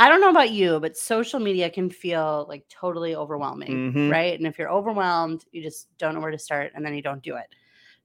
I 0.00 0.08
don't 0.08 0.22
know 0.22 0.30
about 0.30 0.50
you, 0.50 0.80
but 0.80 0.96
social 0.96 1.38
media 1.38 1.68
can 1.68 1.90
feel 1.90 2.46
like 2.48 2.66
totally 2.70 3.14
overwhelming, 3.14 3.92
Mhm. 3.92 4.10
right? 4.10 4.32
And 4.38 4.46
if 4.46 4.58
you're 4.58 4.70
overwhelmed, 4.70 5.44
you 5.52 5.62
just 5.62 5.94
don't 5.98 6.14
know 6.14 6.20
where 6.20 6.30
to 6.30 6.38
start 6.38 6.72
and 6.74 6.82
then 6.82 6.94
you 6.94 7.02
don't 7.02 7.22
do 7.22 7.36
it. 7.36 7.54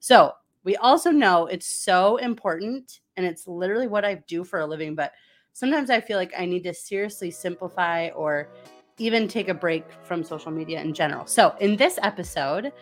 So, 0.01 0.33
we 0.65 0.75
also 0.75 1.09
know 1.09 1.45
it's 1.45 1.67
so 1.67 2.17
important 2.17 2.99
and 3.15 3.25
it's 3.25 3.47
literally 3.47 3.87
what 3.87 4.03
I 4.03 4.15
do 4.27 4.43
for 4.43 4.59
a 4.59 4.65
living, 4.65 4.93
but 4.93 5.13
sometimes 5.53 5.89
I 5.89 6.01
feel 6.01 6.17
like 6.17 6.33
I 6.37 6.45
need 6.45 6.65
to 6.65 6.73
seriously 6.73 7.31
simplify 7.31 8.09
or 8.09 8.49
even 8.97 9.29
take 9.29 9.47
a 9.47 9.53
break 9.53 9.85
from 10.03 10.21
social 10.21 10.51
media 10.51 10.81
in 10.81 10.93
general. 10.93 11.25
So, 11.27 11.55
in 11.61 11.77
this 11.77 11.97
episode, 12.03 12.73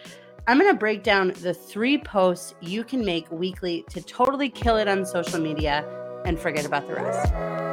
I'm 0.47 0.57
going 0.57 0.73
to 0.73 0.79
break 0.79 1.03
down 1.03 1.33
the 1.41 1.53
three 1.53 1.99
posts 1.99 2.55
you 2.61 2.83
can 2.83 3.05
make 3.05 3.29
weekly 3.31 3.85
to 3.91 4.01
totally 4.01 4.49
kill 4.49 4.77
it 4.77 4.87
on 4.87 5.05
social 5.05 5.39
media 5.39 5.85
and 6.25 6.39
forget 6.39 6.65
about 6.65 6.87
the 6.87 6.95
rest. 6.95 7.72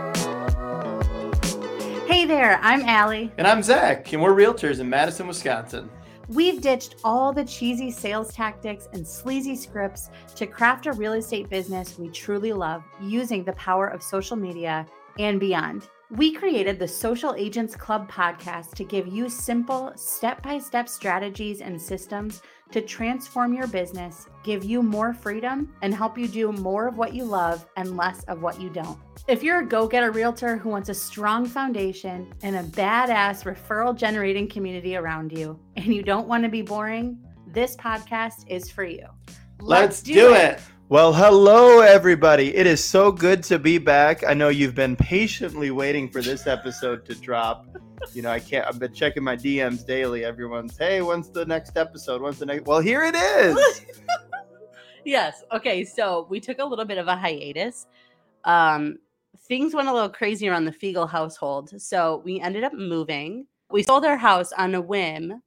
Hey 2.11 2.25
there, 2.25 2.59
I'm 2.61 2.83
Allie. 2.87 3.31
And 3.39 3.47
I'm 3.47 3.63
Zach, 3.63 4.13
and 4.13 4.21
we're 4.21 4.35
realtors 4.35 4.81
in 4.81 4.91
Madison, 4.91 5.29
Wisconsin. 5.29 5.89
We've 6.27 6.61
ditched 6.61 6.97
all 7.05 7.33
the 7.33 7.45
cheesy 7.45 7.93
sales 7.93 8.35
tactics 8.35 8.89
and 8.93 9.07
sleazy 9.07 9.55
scripts 9.55 10.11
to 10.35 10.45
craft 10.49 10.87
a 10.87 10.93
real 10.93 11.13
estate 11.13 11.49
business 11.49 12.01
we 12.01 12.09
truly 12.09 12.53
love 12.53 12.83
using 13.01 13.45
the 13.45 13.53
power 13.53 13.87
of 13.87 14.03
social 14.03 14.37
media 14.37 14.87
and 15.21 15.39
beyond. 15.39 15.89
We 16.11 16.33
created 16.33 16.81
the 16.81 16.89
Social 16.89 17.37
Agents 17.37 17.77
Club 17.77 18.11
podcast 18.11 18.75
to 18.75 18.83
give 18.83 19.07
you 19.07 19.29
simple, 19.29 19.93
step 19.95 20.43
by 20.43 20.59
step 20.59 20.89
strategies 20.89 21.61
and 21.61 21.81
systems 21.81 22.43
to 22.73 22.81
transform 22.81 23.55
your 23.55 23.69
business, 23.69 24.27
give 24.43 24.65
you 24.65 24.83
more 24.83 25.15
freedom, 25.15 25.73
and 25.83 25.95
help 25.95 26.19
you 26.19 26.27
do 26.27 26.51
more 26.51 26.89
of 26.89 26.99
what 26.99 27.15
you 27.15 27.23
love 27.23 27.69
and 27.77 27.97
less 27.97 28.25
of 28.25 28.43
what 28.43 28.61
you 28.61 28.69
don't. 28.69 28.99
If 29.29 29.43
you're 29.43 29.61
a 29.61 29.67
go 29.67 29.87
getter 29.87 30.11
realtor 30.11 30.57
who 30.57 30.71
wants 30.71 30.89
a 30.89 30.95
strong 30.95 31.47
foundation 31.47 32.33
and 32.43 32.57
a 32.57 32.63
badass 32.63 33.45
referral 33.45 33.97
generating 33.97 34.49
community 34.49 34.97
around 34.97 35.33
you, 35.33 35.59
and 35.77 35.87
you 35.87 36.03
don't 36.03 36.27
want 36.27 36.43
to 36.43 36.49
be 36.49 36.63
boring, 36.63 37.19
this 37.47 37.77
podcast 37.77 38.45
is 38.49 38.71
for 38.71 38.85
you. 38.85 39.07
Let's, 39.61 40.03
do, 40.03 40.35
it. 40.35 40.61
Well, 40.89 41.13
hello, 41.13 41.81
everybody. 41.81 42.55
It 42.57 42.67
is 42.67 42.83
so 42.83 43.13
good 43.13 43.43
to 43.45 43.59
be 43.59 43.79
back. 43.79 44.25
I 44.27 44.35
know 44.35 44.49
you've 44.49 44.75
been 44.75 44.97
patiently 44.97 45.71
waiting 45.71 46.11
for 46.11 46.23
this 46.23 46.47
episode 46.47 47.05
to 47.07 47.15
drop. 47.15 47.67
You 48.13 48.23
know, 48.23 48.31
I 48.31 48.41
can't, 48.41 48.67
I've 48.67 48.79
been 48.79 48.95
checking 48.95 49.23
my 49.23 49.37
DMs 49.37 49.87
daily. 49.87 50.25
Everyone's, 50.25 50.77
hey, 50.77 51.03
when's 51.03 51.31
the 51.31 51.45
next 51.45 51.77
episode? 51.77 52.23
When's 52.23 52.39
the 52.39 52.47
next? 52.47 52.65
Well, 52.67 52.81
here 52.81 53.05
it 53.05 53.15
is. 53.15 53.85
Yes. 55.05 55.43
Okay. 55.53 55.85
So 55.85 56.27
we 56.29 56.41
took 56.41 56.59
a 56.59 56.65
little 56.65 56.85
bit 56.85 56.99
of 56.99 57.09
a 57.09 57.17
hiatus. 57.17 57.87
Um, 58.45 58.99
things 59.39 59.75
went 59.75 59.89
a 59.89 59.93
little 59.93 60.09
crazy 60.09 60.49
around 60.49 60.65
the 60.65 60.73
Fiegel 60.73 61.09
household. 61.09 61.81
So 61.81 62.23
we 62.25 62.41
ended 62.41 62.65
up 62.65 62.73
moving. 62.73 63.47
We 63.71 63.83
sold 63.83 64.05
our 64.05 64.17
house 64.17 64.53
on 64.53 64.75
a 64.75 64.81
whim. 64.81 65.43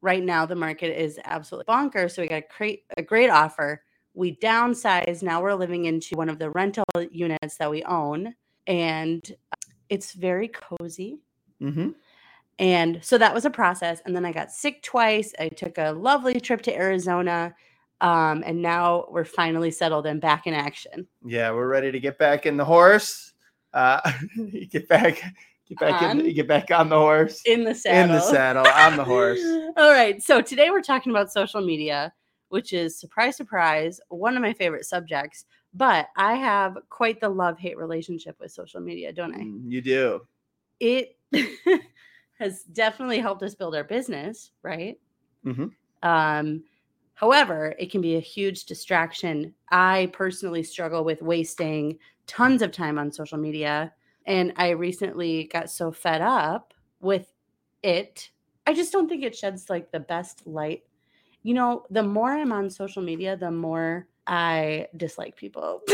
Right 0.00 0.22
now, 0.22 0.44
the 0.46 0.56
market 0.56 1.00
is 1.00 1.18
absolutely 1.24 1.72
bonkers. 1.72 2.12
So 2.12 2.22
we 2.22 2.28
got 2.28 2.42
a 2.42 2.56
great, 2.56 2.84
a 2.96 3.02
great 3.02 3.30
offer. 3.30 3.82
We 4.14 4.36
downsized. 4.36 5.22
Now 5.22 5.42
we're 5.42 5.54
living 5.54 5.84
into 5.84 6.16
one 6.16 6.28
of 6.28 6.38
the 6.38 6.50
rental 6.50 6.84
units 7.10 7.56
that 7.58 7.70
we 7.70 7.82
own. 7.84 8.34
And 8.66 9.22
it's 9.88 10.12
very 10.12 10.48
cozy. 10.48 11.20
hmm 11.60 11.90
And 12.58 13.02
so 13.02 13.16
that 13.18 13.34
was 13.34 13.44
a 13.44 13.50
process. 13.50 14.00
And 14.04 14.14
then 14.14 14.24
I 14.24 14.32
got 14.32 14.50
sick 14.50 14.82
twice. 14.82 15.32
I 15.38 15.48
took 15.48 15.78
a 15.78 15.92
lovely 15.92 16.40
trip 16.40 16.62
to 16.62 16.74
Arizona. 16.74 17.54
Um, 18.02 18.42
and 18.44 18.60
now 18.60 19.06
we're 19.10 19.24
finally 19.24 19.70
settled 19.70 20.06
and 20.06 20.20
back 20.20 20.46
in 20.48 20.54
action. 20.54 21.06
Yeah, 21.24 21.52
we're 21.52 21.68
ready 21.68 21.92
to 21.92 22.00
get 22.00 22.18
back 22.18 22.46
in 22.46 22.56
the 22.56 22.64
horse. 22.64 23.32
Uh, 23.72 24.00
get 24.70 24.88
back, 24.88 25.22
get 25.68 25.78
back 25.78 26.02
On? 26.02 26.24
you 26.24 26.32
get 26.32 26.48
back 26.48 26.72
on 26.72 26.88
the 26.88 26.96
horse. 26.98 27.40
In 27.46 27.62
the 27.62 27.74
saddle. 27.74 28.02
In 28.02 28.10
the 28.10 28.20
saddle, 28.20 28.66
on 28.66 28.96
the 28.96 29.04
horse. 29.04 29.40
All 29.76 29.92
right. 29.92 30.20
So 30.20 30.42
today 30.42 30.70
we're 30.70 30.82
talking 30.82 31.12
about 31.12 31.32
social 31.32 31.60
media, 31.60 32.12
which 32.48 32.72
is 32.72 32.98
surprise, 32.98 33.36
surprise, 33.36 34.00
one 34.08 34.36
of 34.36 34.42
my 34.42 34.52
favorite 34.52 34.84
subjects. 34.84 35.46
But 35.72 36.08
I 36.16 36.34
have 36.34 36.76
quite 36.90 37.20
the 37.20 37.28
love 37.28 37.56
hate 37.58 37.78
relationship 37.78 38.36
with 38.40 38.50
social 38.50 38.80
media, 38.80 39.12
don't 39.12 39.32
I? 39.34 39.38
Mm, 39.38 39.62
You 39.70 39.80
do. 39.80 40.20
It 40.80 41.16
has 42.40 42.64
definitely 42.64 43.20
helped 43.20 43.44
us 43.44 43.54
build 43.54 43.76
our 43.76 43.84
business, 43.84 44.50
right? 44.62 44.98
Mhm. 45.46 45.70
Um, 46.02 46.64
however, 47.22 47.74
it 47.78 47.90
can 47.90 48.00
be 48.00 48.16
a 48.16 48.20
huge 48.20 48.64
distraction. 48.64 49.54
I 49.70 50.10
personally 50.12 50.64
struggle 50.64 51.04
with 51.04 51.22
wasting 51.22 51.98
tons 52.26 52.62
of 52.62 52.72
time 52.72 52.98
on 52.98 53.12
social 53.12 53.38
media. 53.38 53.92
And 54.26 54.52
I 54.56 54.70
recently 54.70 55.44
got 55.44 55.70
so 55.70 55.92
fed 55.92 56.20
up 56.20 56.74
with 57.00 57.32
it. 57.84 58.30
I 58.66 58.74
just 58.74 58.92
don't 58.92 59.08
think 59.08 59.22
it 59.22 59.36
sheds 59.36 59.70
like 59.70 59.92
the 59.92 60.00
best 60.00 60.46
light. 60.48 60.82
You 61.44 61.54
know, 61.54 61.84
the 61.90 62.02
more 62.02 62.32
I'm 62.32 62.52
on 62.52 62.68
social 62.70 63.02
media, 63.02 63.36
the 63.36 63.52
more 63.52 64.08
I 64.26 64.88
dislike 64.96 65.36
people. 65.36 65.82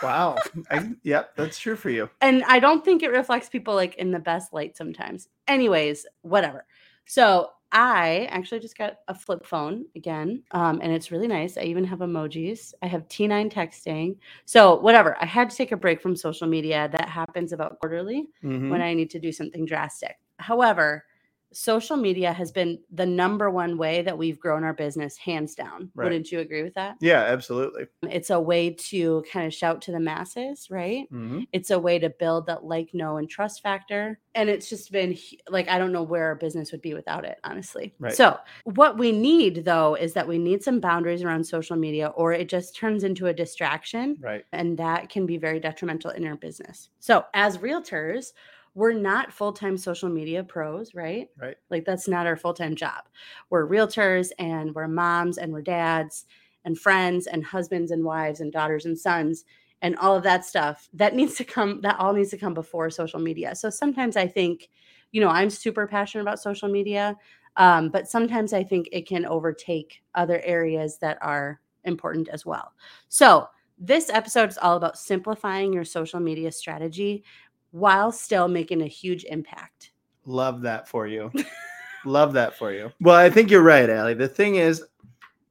Wow. 0.00 0.36
I, 0.70 0.92
yep, 1.02 1.34
that's 1.34 1.58
true 1.58 1.74
for 1.74 1.90
you. 1.90 2.08
and 2.20 2.44
I 2.44 2.60
don't 2.60 2.84
think 2.84 3.02
it 3.02 3.10
reflects 3.10 3.48
people 3.48 3.74
like 3.74 3.96
in 3.96 4.12
the 4.12 4.20
best 4.20 4.52
light 4.52 4.76
sometimes. 4.76 5.28
Anyways, 5.48 6.06
whatever. 6.22 6.66
So 7.04 7.50
I 7.70 8.26
actually 8.30 8.60
just 8.60 8.78
got 8.78 8.94
a 9.08 9.14
flip 9.14 9.44
phone 9.44 9.84
again, 9.94 10.42
um, 10.52 10.80
and 10.82 10.90
it's 10.90 11.10
really 11.12 11.28
nice. 11.28 11.58
I 11.58 11.62
even 11.62 11.84
have 11.84 11.98
emojis. 11.98 12.72
I 12.82 12.86
have 12.86 13.06
T9 13.08 13.50
texting. 13.52 14.16
So 14.46 14.76
whatever. 14.80 15.16
I 15.20 15.26
had 15.26 15.50
to 15.50 15.56
take 15.56 15.72
a 15.72 15.76
break 15.76 16.00
from 16.00 16.16
social 16.16 16.46
media. 16.46 16.88
That 16.90 17.08
happens 17.10 17.52
about 17.52 17.78
quarterly 17.80 18.28
Mhm. 18.42 18.70
when 18.70 18.80
I 18.80 18.94
need 18.94 19.10
to 19.10 19.18
do 19.20 19.32
something 19.32 19.66
drastic. 19.66 20.16
However, 20.38 21.04
social 21.52 21.96
media 21.96 22.32
has 22.32 22.52
been 22.52 22.78
the 22.92 23.06
number 23.06 23.50
one 23.50 23.78
way 23.78 24.02
that 24.02 24.18
we've 24.18 24.38
grown 24.38 24.64
our 24.64 24.74
business, 24.74 25.16
hands 25.16 25.54
down. 25.54 25.90
Right. 25.94 26.04
Wouldn't 26.04 26.30
you 26.30 26.40
agree 26.40 26.62
with 26.62 26.74
that? 26.74 26.96
Yeah, 27.00 27.20
absolutely. 27.22 27.86
It's 28.02 28.30
a 28.30 28.40
way 28.40 28.70
to 28.90 29.24
kind 29.32 29.46
of 29.46 29.54
shout 29.54 29.82
to 29.82 29.92
the 29.92 30.00
masses, 30.00 30.68
right? 30.70 31.06
hmm 31.10 31.40
it's 31.52 31.70
a 31.70 31.78
way 31.78 31.98
to 31.98 32.10
build 32.10 32.46
that 32.46 32.64
like 32.64 32.92
know 32.92 33.16
and 33.16 33.28
trust 33.30 33.62
factor 33.62 34.18
and 34.34 34.50
it's 34.50 34.68
just 34.68 34.92
been 34.92 35.16
like 35.48 35.66
i 35.68 35.78
don't 35.78 35.92
know 35.92 36.02
where 36.02 36.24
our 36.26 36.34
business 36.34 36.70
would 36.72 36.82
be 36.82 36.92
without 36.92 37.24
it 37.24 37.38
honestly 37.42 37.94
Right. 37.98 38.12
so 38.12 38.38
what 38.64 38.98
we 38.98 39.12
need 39.12 39.64
though 39.64 39.94
is 39.94 40.12
that 40.12 40.28
we 40.28 40.36
need 40.38 40.62
some 40.62 40.78
boundaries 40.80 41.22
around 41.22 41.44
social 41.44 41.76
media 41.76 42.08
or 42.08 42.32
it 42.32 42.48
just 42.50 42.76
turns 42.76 43.02
into 43.02 43.26
a 43.28 43.32
distraction 43.32 44.16
Right. 44.20 44.44
and 44.52 44.78
that 44.78 45.08
can 45.08 45.24
be 45.26 45.38
very 45.38 45.58
detrimental 45.58 46.10
in 46.10 46.26
our 46.26 46.36
business 46.36 46.90
so 46.98 47.24
as 47.32 47.56
realtors 47.58 48.32
we're 48.78 48.92
not 48.92 49.32
full-time 49.32 49.76
social 49.76 50.08
media 50.08 50.44
pros 50.44 50.94
right? 50.94 51.28
Right. 51.36 51.56
like 51.68 51.84
that's 51.84 52.06
not 52.06 52.28
our 52.28 52.36
full-time 52.36 52.76
job. 52.76 53.04
We're 53.50 53.66
realtors 53.66 54.30
and 54.38 54.72
we're 54.72 54.86
moms 54.86 55.36
and 55.36 55.52
we're 55.52 55.62
dads 55.62 56.26
and 56.64 56.78
friends 56.78 57.26
and 57.26 57.44
husbands 57.44 57.90
and 57.90 58.04
wives 58.04 58.40
and 58.40 58.52
daughters 58.52 58.86
and 58.86 58.96
sons 58.96 59.44
and 59.82 59.96
all 59.96 60.14
of 60.14 60.22
that 60.22 60.44
stuff 60.44 60.88
that 60.92 61.16
needs 61.16 61.34
to 61.36 61.44
come 61.44 61.80
that 61.80 61.98
all 61.98 62.12
needs 62.12 62.30
to 62.30 62.38
come 62.38 62.54
before 62.54 62.88
social 62.88 63.18
media. 63.18 63.56
So 63.56 63.68
sometimes 63.68 64.16
i 64.16 64.28
think 64.28 64.68
you 65.10 65.20
know 65.20 65.28
i'm 65.28 65.50
super 65.50 65.88
passionate 65.88 66.22
about 66.22 66.38
social 66.38 66.68
media 66.68 67.16
um, 67.56 67.88
but 67.88 68.08
sometimes 68.08 68.52
i 68.52 68.62
think 68.62 68.88
it 68.92 69.08
can 69.08 69.26
overtake 69.26 70.02
other 70.14 70.40
areas 70.44 70.98
that 70.98 71.18
are 71.20 71.60
important 71.82 72.28
as 72.28 72.46
well. 72.46 72.72
So 73.08 73.48
this 73.78 74.10
episode 74.10 74.50
is 74.50 74.58
all 74.58 74.76
about 74.76 74.98
simplifying 74.98 75.72
your 75.72 75.84
social 75.84 76.20
media 76.20 76.50
strategy 76.50 77.24
while 77.70 78.10
still 78.12 78.48
making 78.48 78.82
a 78.82 78.86
huge 78.86 79.24
impact 79.24 79.92
Love 80.28 80.60
that 80.60 80.86
for 80.86 81.06
you. 81.06 81.32
Love 82.04 82.34
that 82.34 82.54
for 82.54 82.70
you. 82.70 82.92
Well, 83.00 83.16
I 83.16 83.30
think 83.30 83.50
you're 83.50 83.62
right, 83.62 83.88
Allie. 83.88 84.12
The 84.12 84.28
thing 84.28 84.56
is, 84.56 84.84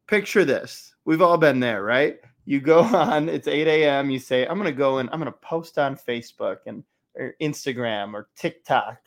picture 0.05 0.45
this. 0.45 0.93
We've 1.03 1.21
all 1.21 1.37
been 1.37 1.59
there, 1.59 1.83
right? 1.83 2.19
You 2.45 2.61
go 2.61 2.79
on, 2.83 3.27
it's 3.27 3.47
8 3.47 3.67
a.m. 3.67 4.11
You 4.11 4.19
say, 4.19 4.45
I'm 4.45 4.57
going 4.59 4.71
to 4.71 4.77
go 4.77 4.99
and 4.99 5.09
I'm 5.11 5.19
going 5.19 5.33
to 5.33 5.39
post 5.39 5.79
on 5.79 5.95
Facebook 5.97 6.57
and 6.67 6.83
or 7.15 7.33
Instagram 7.41 8.13
or 8.13 8.29
TikTok. 8.35 8.99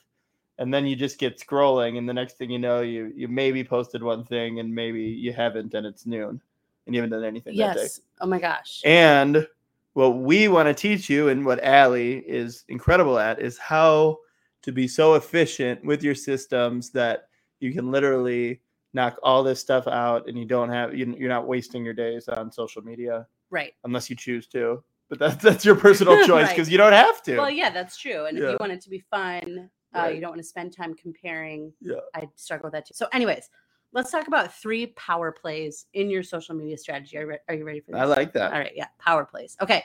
And 0.58 0.75
then 0.75 0.87
you 0.87 0.96
just 0.96 1.19
get 1.19 1.38
scrolling. 1.38 1.99
And 1.99 2.08
the 2.08 2.14
next 2.14 2.37
thing 2.37 2.50
you 2.50 2.58
know, 2.58 2.81
you, 2.81 3.12
you 3.14 3.29
maybe 3.29 3.62
posted 3.62 4.02
one 4.02 4.25
thing 4.25 4.58
and 4.58 4.75
maybe 4.75 5.02
you 5.02 5.32
haven't, 5.32 5.73
and 5.75 5.87
it's 5.87 6.05
noon 6.05 6.40
and 6.87 6.94
you 6.96 7.00
haven't 7.00 7.17
done 7.17 7.25
anything 7.25 7.56
that 7.56 7.76
day. 7.76 7.82
yes 7.82 8.00
oh 8.20 8.26
my 8.26 8.38
gosh 8.40 8.81
And 8.84 9.46
what 9.94 10.19
we 10.19 10.48
want 10.48 10.69
to 10.69 10.75
teach 10.75 11.10
you, 11.10 11.28
and 11.28 11.44
what 11.44 11.62
Allie 11.64 12.19
is 12.19 12.64
incredible 12.69 13.19
at, 13.19 13.40
is 13.40 13.58
how 13.58 14.19
to 14.62 14.72
be 14.72 14.87
so 14.87 15.14
efficient 15.14 15.84
with 15.84 16.02
your 16.02 16.14
systems 16.14 16.90
that 16.90 17.28
you 17.60 17.72
can 17.72 17.90
literally 17.90 18.60
knock 18.92 19.16
all 19.22 19.42
this 19.42 19.60
stuff 19.60 19.87
out 19.87 20.28
and 20.28 20.37
you 20.38 20.44
don't 20.44 20.69
have 20.69 20.94
you- 20.96 21.14
you're 21.19 21.28
not 21.28 21.46
wasting 21.46 21.84
your 21.84 21.94
days 21.94 22.28
on 22.28 22.50
social 22.50 22.82
media 22.82 23.25
right 23.50 23.72
unless 23.84 24.10
you 24.10 24.16
choose 24.16 24.48
to 24.48 24.82
but 25.08 25.16
that's 25.19 25.37
that's 25.44 25.64
your 25.64 25.76
personal 25.76 26.16
choice 26.26 26.46
Right. 26.46 26.48
because 26.56 26.69
you 26.69 26.76
don't 26.76 26.93
have 26.93 27.22
to 27.22 27.38
well 27.38 27.48
yeah 27.50 27.70
that's 27.70 27.96
true 27.96 28.25
and 28.26 28.36
if 28.36 28.43
you 28.50 28.56
want 28.58 28.72
it 28.72 28.81
to 28.82 28.90
be 28.90 28.98
fun 28.98 29.70
uh, 29.94 29.98
Right. 30.00 30.14
you 30.16 30.20
don't 30.20 30.31
want 30.31 30.40
to 30.43 30.46
spend 30.48 30.76
time 30.76 30.94
comparing 30.94 31.72
Yeah. 31.81 32.00
i 32.16 32.28
struggle 32.34 32.64
with 32.66 32.72
that 32.72 32.84
too 32.86 32.94
so 32.94 33.06
anyways 33.12 33.48
let's 33.92 34.10
talk 34.10 34.26
about 34.28 34.54
three 34.54 34.87
power 34.88 35.32
plays 35.32 35.87
in 35.94 36.10
your 36.10 36.22
social 36.22 36.54
media 36.54 36.76
strategy 36.76 37.16
are, 37.16 37.22
you 37.22 37.37
are 37.48 37.54
you 37.54 37.64
ready 37.64 37.81
for 37.81 37.92
this 37.92 38.00
i 38.00 38.04
like 38.04 38.32
that 38.32 38.52
all 38.52 38.58
right 38.58 38.72
yeah 38.75 38.87
power 38.98 39.25
plays 39.25 39.56
okay 39.60 39.84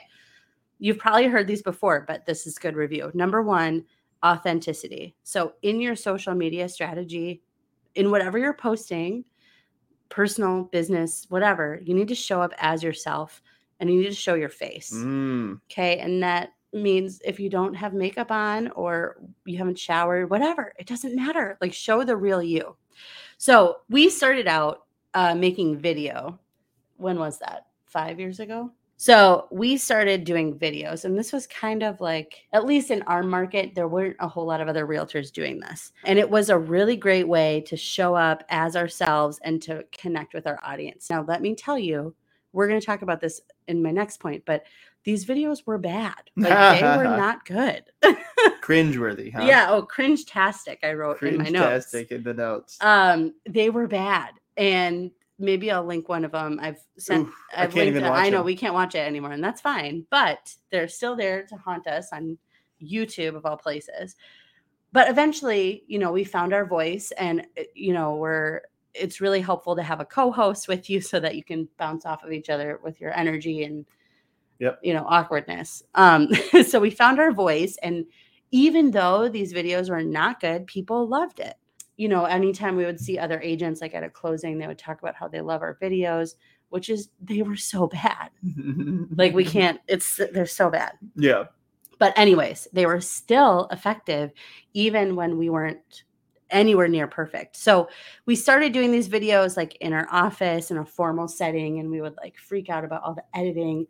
you've 0.78 0.98
probably 0.98 1.26
heard 1.26 1.46
these 1.46 1.62
before 1.62 2.04
but 2.06 2.24
this 2.26 2.46
is 2.46 2.58
good 2.58 2.76
review 2.76 3.10
number 3.14 3.42
one 3.42 3.84
authenticity. 4.24 5.14
So, 5.22 5.54
in 5.62 5.80
your 5.80 5.96
social 5.96 6.34
media 6.34 6.68
strategy, 6.68 7.42
in 7.94 8.10
whatever 8.10 8.38
you're 8.38 8.54
posting, 8.54 9.24
personal, 10.08 10.64
business, 10.64 11.26
whatever, 11.28 11.80
you 11.82 11.94
need 11.94 12.08
to 12.08 12.14
show 12.14 12.42
up 12.42 12.52
as 12.58 12.82
yourself 12.82 13.42
and 13.80 13.90
you 13.90 14.00
need 14.00 14.08
to 14.08 14.14
show 14.14 14.34
your 14.34 14.48
face. 14.48 14.92
Mm. 14.92 15.60
Okay. 15.70 15.98
And 15.98 16.22
that 16.22 16.50
means 16.76 17.20
if 17.24 17.40
you 17.40 17.50
don't 17.50 17.74
have 17.74 17.94
makeup 17.94 18.30
on 18.30 18.70
or 18.72 19.16
you 19.44 19.58
haven't 19.58 19.78
showered, 19.78 20.30
whatever, 20.30 20.72
it 20.78 20.86
doesn't 20.86 21.16
matter. 21.16 21.58
Like, 21.60 21.72
show 21.72 22.04
the 22.04 22.16
real 22.16 22.42
you. 22.42 22.76
So, 23.38 23.78
we 23.88 24.10
started 24.10 24.46
out 24.46 24.84
uh, 25.14 25.34
making 25.34 25.78
video. 25.78 26.38
When 26.96 27.18
was 27.18 27.38
that? 27.40 27.66
Five 27.86 28.20
years 28.20 28.40
ago? 28.40 28.72
So 28.98 29.46
we 29.50 29.76
started 29.76 30.24
doing 30.24 30.58
videos, 30.58 31.04
and 31.04 31.18
this 31.18 31.30
was 31.30 31.46
kind 31.46 31.82
of 31.82 32.00
like, 32.00 32.46
at 32.54 32.64
least 32.64 32.90
in 32.90 33.02
our 33.02 33.22
market, 33.22 33.74
there 33.74 33.88
weren't 33.88 34.16
a 34.20 34.28
whole 34.28 34.46
lot 34.46 34.62
of 34.62 34.68
other 34.68 34.86
realtors 34.86 35.30
doing 35.30 35.60
this. 35.60 35.92
And 36.04 36.18
it 36.18 36.28
was 36.28 36.48
a 36.48 36.58
really 36.58 36.96
great 36.96 37.28
way 37.28 37.60
to 37.66 37.76
show 37.76 38.14
up 38.14 38.42
as 38.48 38.74
ourselves 38.74 39.38
and 39.42 39.60
to 39.62 39.84
connect 39.92 40.32
with 40.32 40.46
our 40.46 40.58
audience. 40.64 41.10
Now, 41.10 41.22
let 41.28 41.42
me 41.42 41.54
tell 41.54 41.78
you, 41.78 42.14
we're 42.54 42.68
going 42.68 42.80
to 42.80 42.86
talk 42.86 43.02
about 43.02 43.20
this 43.20 43.42
in 43.68 43.82
my 43.82 43.90
next 43.90 44.18
point, 44.18 44.42
but 44.46 44.64
these 45.06 45.24
videos 45.24 45.64
were 45.64 45.78
bad. 45.78 46.16
Like 46.36 46.80
they 46.80 46.96
were 46.96 47.04
not 47.04 47.46
good. 47.46 47.84
Cringeworthy, 48.60 49.32
huh? 49.32 49.44
Yeah. 49.44 49.68
Oh, 49.70 49.80
cringe 49.82 50.26
tastic. 50.26 50.80
I 50.82 50.94
wrote 50.94 51.22
in 51.22 51.38
my 51.38 51.44
notes. 51.44 51.90
Cringe-tastic 51.90 52.10
in 52.10 52.22
the 52.24 52.34
notes. 52.34 52.76
Um, 52.80 53.32
they 53.48 53.70
were 53.70 53.86
bad. 53.86 54.32
And 54.56 55.12
maybe 55.38 55.70
I'll 55.70 55.84
link 55.84 56.08
one 56.08 56.24
of 56.24 56.32
them. 56.32 56.58
I've 56.60 56.80
sent. 56.98 57.28
Oof, 57.28 57.34
I 57.56 57.62
I've 57.62 57.70
can't 57.70 57.86
linked. 57.86 57.96
even 57.98 58.10
watch 58.10 58.26
I 58.26 58.30
know 58.30 58.42
we 58.42 58.56
can't 58.56 58.74
watch 58.74 58.96
it 58.96 58.98
anymore, 58.98 59.30
and 59.30 59.44
that's 59.44 59.60
fine. 59.60 60.04
But 60.10 60.52
they're 60.70 60.88
still 60.88 61.14
there 61.14 61.46
to 61.46 61.56
haunt 61.56 61.86
us 61.86 62.08
on 62.12 62.36
YouTube 62.82 63.36
of 63.36 63.46
all 63.46 63.56
places. 63.56 64.16
But 64.92 65.08
eventually, 65.08 65.84
you 65.86 66.00
know, 66.00 66.10
we 66.10 66.24
found 66.24 66.52
our 66.52 66.66
voice, 66.66 67.12
and 67.12 67.46
uh, 67.58 67.62
you 67.74 67.92
know, 67.94 68.16
we're. 68.16 68.62
It's 68.94 69.20
really 69.20 69.42
helpful 69.42 69.76
to 69.76 69.82
have 69.82 70.00
a 70.00 70.06
co-host 70.06 70.68
with 70.68 70.88
you 70.90 71.00
so 71.02 71.20
that 71.20 71.36
you 71.36 71.44
can 71.44 71.68
bounce 71.78 72.06
off 72.06 72.24
of 72.24 72.32
each 72.32 72.48
other 72.48 72.80
with 72.82 72.98
your 73.00 73.14
energy 73.16 73.62
and, 73.64 73.84
Yep. 74.58 74.80
you 74.82 74.94
know, 74.94 75.04
awkwardness. 75.06 75.82
Um, 75.94 76.28
so 76.66 76.80
we 76.80 76.90
found 76.90 77.18
our 77.18 77.32
voice, 77.32 77.76
and 77.82 78.06
even 78.50 78.90
though 78.90 79.28
these 79.28 79.52
videos 79.52 79.90
were 79.90 80.02
not 80.02 80.40
good, 80.40 80.66
people 80.66 81.06
loved 81.06 81.40
it 81.40 81.56
you 81.96 82.08
know, 82.08 82.24
anytime 82.24 82.76
we 82.76 82.84
would 82.84 83.00
see 83.00 83.18
other 83.18 83.40
agents 83.40 83.80
like 83.80 83.94
at 83.94 84.02
a 84.02 84.10
closing, 84.10 84.58
they 84.58 84.66
would 84.66 84.78
talk 84.78 85.00
about 85.00 85.14
how 85.14 85.28
they 85.28 85.40
love 85.40 85.62
our 85.62 85.78
videos, 85.80 86.34
which 86.68 86.90
is 86.90 87.08
they 87.20 87.42
were 87.42 87.56
so 87.56 87.86
bad. 87.86 88.30
Like 89.16 89.34
we 89.34 89.44
can't, 89.56 89.80
it's 89.88 90.20
they're 90.32 90.46
so 90.46 90.70
bad. 90.70 90.92
Yeah. 91.14 91.44
But 91.98 92.16
anyways, 92.18 92.68
they 92.72 92.84
were 92.84 93.00
still 93.00 93.68
effective 93.72 94.32
even 94.74 95.16
when 95.16 95.38
we 95.38 95.48
weren't 95.48 96.04
anywhere 96.50 96.86
near 96.86 97.06
perfect. 97.06 97.56
So 97.56 97.88
we 98.26 98.36
started 98.36 98.72
doing 98.72 98.92
these 98.92 99.08
videos 99.08 99.56
like 99.56 99.76
in 99.76 99.94
our 99.94 100.06
office 100.12 100.70
in 100.70 100.76
a 100.76 100.84
formal 100.84 101.28
setting 101.28 101.80
and 101.80 101.90
we 101.90 102.02
would 102.02 102.14
like 102.18 102.36
freak 102.36 102.68
out 102.68 102.84
about 102.84 103.02
all 103.02 103.14
the 103.14 103.24
editing. 103.34 103.86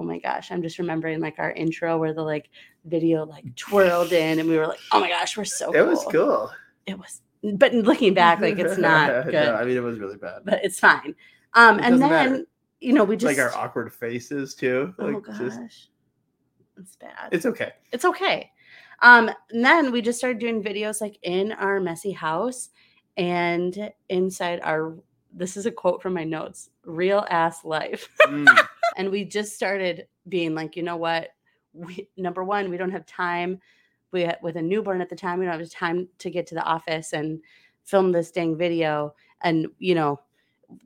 Oh 0.00 0.02
my 0.02 0.18
gosh, 0.18 0.50
I'm 0.50 0.62
just 0.62 0.78
remembering 0.78 1.20
like 1.20 1.34
our 1.38 1.50
intro 1.52 1.98
where 1.98 2.14
the 2.14 2.22
like 2.22 2.48
video 2.86 3.26
like 3.26 3.54
twirled 3.54 4.12
in 4.12 4.38
and 4.38 4.48
we 4.48 4.56
were 4.56 4.66
like, 4.66 4.78
"Oh 4.92 4.98
my 5.00 5.10
gosh, 5.10 5.36
we're 5.36 5.44
so 5.44 5.72
It 5.74 5.82
was 5.86 6.02
cool." 6.04 6.10
cool. 6.10 6.50
It 6.86 6.98
was 6.98 7.20
but 7.58 7.74
looking 7.74 8.14
back 8.14 8.40
like 8.40 8.58
it's 8.58 8.78
not 8.90 9.24
good 9.24 9.34
no, 9.34 9.54
I 9.56 9.64
mean, 9.64 9.76
it 9.76 9.82
was 9.82 9.98
really 9.98 10.16
bad. 10.16 10.40
but 10.46 10.64
it's 10.64 10.80
fine. 10.80 11.14
Um, 11.52 11.78
It 11.78 11.84
and 11.84 12.00
then 12.00 12.08
matter. 12.10 12.44
you 12.80 12.94
know 12.94 13.04
we 13.04 13.18
just 13.18 13.36
like 13.36 13.44
our 13.44 13.54
awkward 13.62 13.92
faces 13.92 14.54
too. 14.54 14.94
oh 14.98 15.04
Like, 15.04 15.22
gosh, 15.22 15.38
just, 15.38 15.60
it's 16.78 16.96
bad. 16.96 17.28
it's 17.30 17.44
okay. 17.44 17.72
it's 17.92 18.06
okay. 18.06 18.50
Um, 19.02 19.30
and 19.50 19.62
then 19.64 19.92
we 19.92 20.00
just 20.00 20.16
started 20.18 20.38
doing 20.38 20.62
videos 20.62 21.02
like 21.02 21.18
in 21.22 21.52
our 21.52 21.78
messy 21.78 22.12
house 22.12 22.70
and 23.18 23.92
inside 24.08 24.60
our. 24.62 24.94
This 25.32 25.56
is 25.58 25.66
a 25.66 25.70
quote 25.70 26.00
from 26.02 26.14
my 26.14 26.24
notes: 26.24 26.70
"Real 26.86 27.24
ass 27.28 27.64
life." 27.66 28.08
Mm. 28.26 28.46
And 29.00 29.10
we 29.10 29.24
just 29.24 29.54
started 29.54 30.06
being 30.28 30.54
like, 30.54 30.76
you 30.76 30.82
know 30.82 30.98
what? 30.98 31.30
We 31.72 32.10
number 32.18 32.44
one, 32.44 32.68
we 32.68 32.76
don't 32.76 32.90
have 32.90 33.06
time. 33.06 33.58
We 34.12 34.30
with 34.42 34.56
a 34.56 34.62
newborn 34.62 35.00
at 35.00 35.08
the 35.08 35.16
time, 35.16 35.38
we 35.38 35.46
don't 35.46 35.58
have 35.58 35.70
time 35.70 36.06
to 36.18 36.28
get 36.28 36.46
to 36.48 36.54
the 36.54 36.62
office 36.62 37.14
and 37.14 37.40
film 37.84 38.12
this 38.12 38.30
dang 38.30 38.58
video. 38.58 39.14
And 39.40 39.68
you 39.78 39.94
know, 39.94 40.20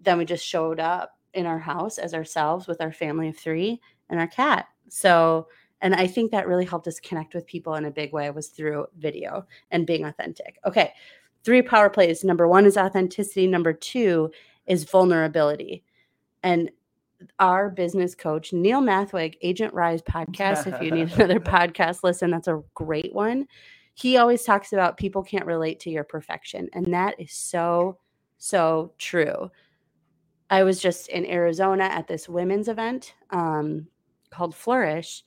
then 0.01 0.19
we 0.19 0.27
just 0.27 0.47
showed 0.47 0.79
up 0.79 1.19
in 1.33 1.45
our 1.45 1.59
house 1.59 1.99
as 1.99 2.15
ourselves 2.15 2.69
with 2.69 2.81
our 2.81 2.93
family 2.93 3.31
of 3.31 3.37
three 3.37 3.81
and 4.11 4.21
our 4.21 4.29
cat. 4.29 4.69
So, 4.89 5.49
and 5.81 5.93
I 5.93 6.07
think 6.07 6.31
that 6.31 6.47
really 6.47 6.65
helped 6.65 6.87
us 6.87 7.01
connect 7.01 7.35
with 7.35 7.49
people 7.49 7.75
in 7.75 7.87
a 7.87 7.91
big 7.91 8.13
way 8.13 8.31
was 8.31 8.47
through 8.47 8.87
video 8.97 9.45
and 9.73 9.89
being 9.89 10.05
authentic. 10.05 10.61
Okay, 10.65 10.93
three 11.43 11.63
power 11.63 11.91
plays. 11.91 12.23
Number 12.23 12.47
one 12.47 12.65
is 12.65 12.77
authenticity. 12.77 13.49
Number 13.49 13.73
two 13.73 14.31
is 14.67 14.85
vulnerability. 14.85 15.83
And 16.45 16.71
our 17.39 17.71
business 17.71 18.15
coach, 18.15 18.53
Neil 18.53 18.81
Mathweg, 18.81 19.37
Agent 19.43 19.73
Rise 19.75 20.03
podcast. 20.03 20.73
if 20.73 20.81
you 20.83 20.91
need 20.91 21.13
another 21.13 21.41
podcast, 21.41 22.03
listen, 22.03 22.31
that's 22.31 22.49
a 22.49 22.63
great 22.75 23.15
one. 23.15 23.47
He 23.95 24.17
always 24.17 24.43
talks 24.43 24.73
about 24.73 24.97
people 24.97 25.23
can't 25.23 25.47
relate 25.47 25.81
to 25.81 25.91
your 25.91 26.05
perfection. 26.05 26.69
And 26.73 26.93
that 26.93 27.15
is 27.21 27.33
so, 27.33 27.99
so 28.39 28.93
true. 28.99 29.51
I 30.51 30.63
was 30.63 30.81
just 30.81 31.09
in 31.09 31.27
Arizona 31.27 31.85
at 31.85 32.07
this 32.07 32.29
women's 32.29 32.69
event 32.69 33.15
um, 33.31 33.87
called 34.31 34.55
Flourish. 34.55 35.25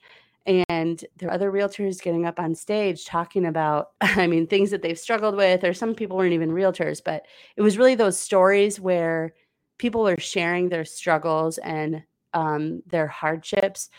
And 0.69 1.03
there 1.17 1.27
were 1.27 1.33
other 1.33 1.51
realtors 1.51 2.01
getting 2.01 2.25
up 2.25 2.39
on 2.39 2.55
stage 2.55 3.05
talking 3.05 3.45
about, 3.45 3.91
I 4.01 4.27
mean, 4.27 4.47
things 4.47 4.71
that 4.71 4.81
they've 4.81 4.97
struggled 4.97 5.35
with, 5.35 5.63
or 5.63 5.73
some 5.73 5.93
people 5.93 6.17
weren't 6.17 6.33
even 6.33 6.51
realtors, 6.51 7.01
but 7.03 7.25
it 7.55 7.61
was 7.61 7.77
really 7.77 7.95
those 7.95 8.19
stories 8.19 8.79
where 8.79 9.33
people 9.77 10.07
are 10.07 10.19
sharing 10.19 10.69
their 10.69 10.85
struggles 10.85 11.57
and 11.59 12.03
um, 12.33 12.81
their 12.87 13.07
hardships 13.07 13.89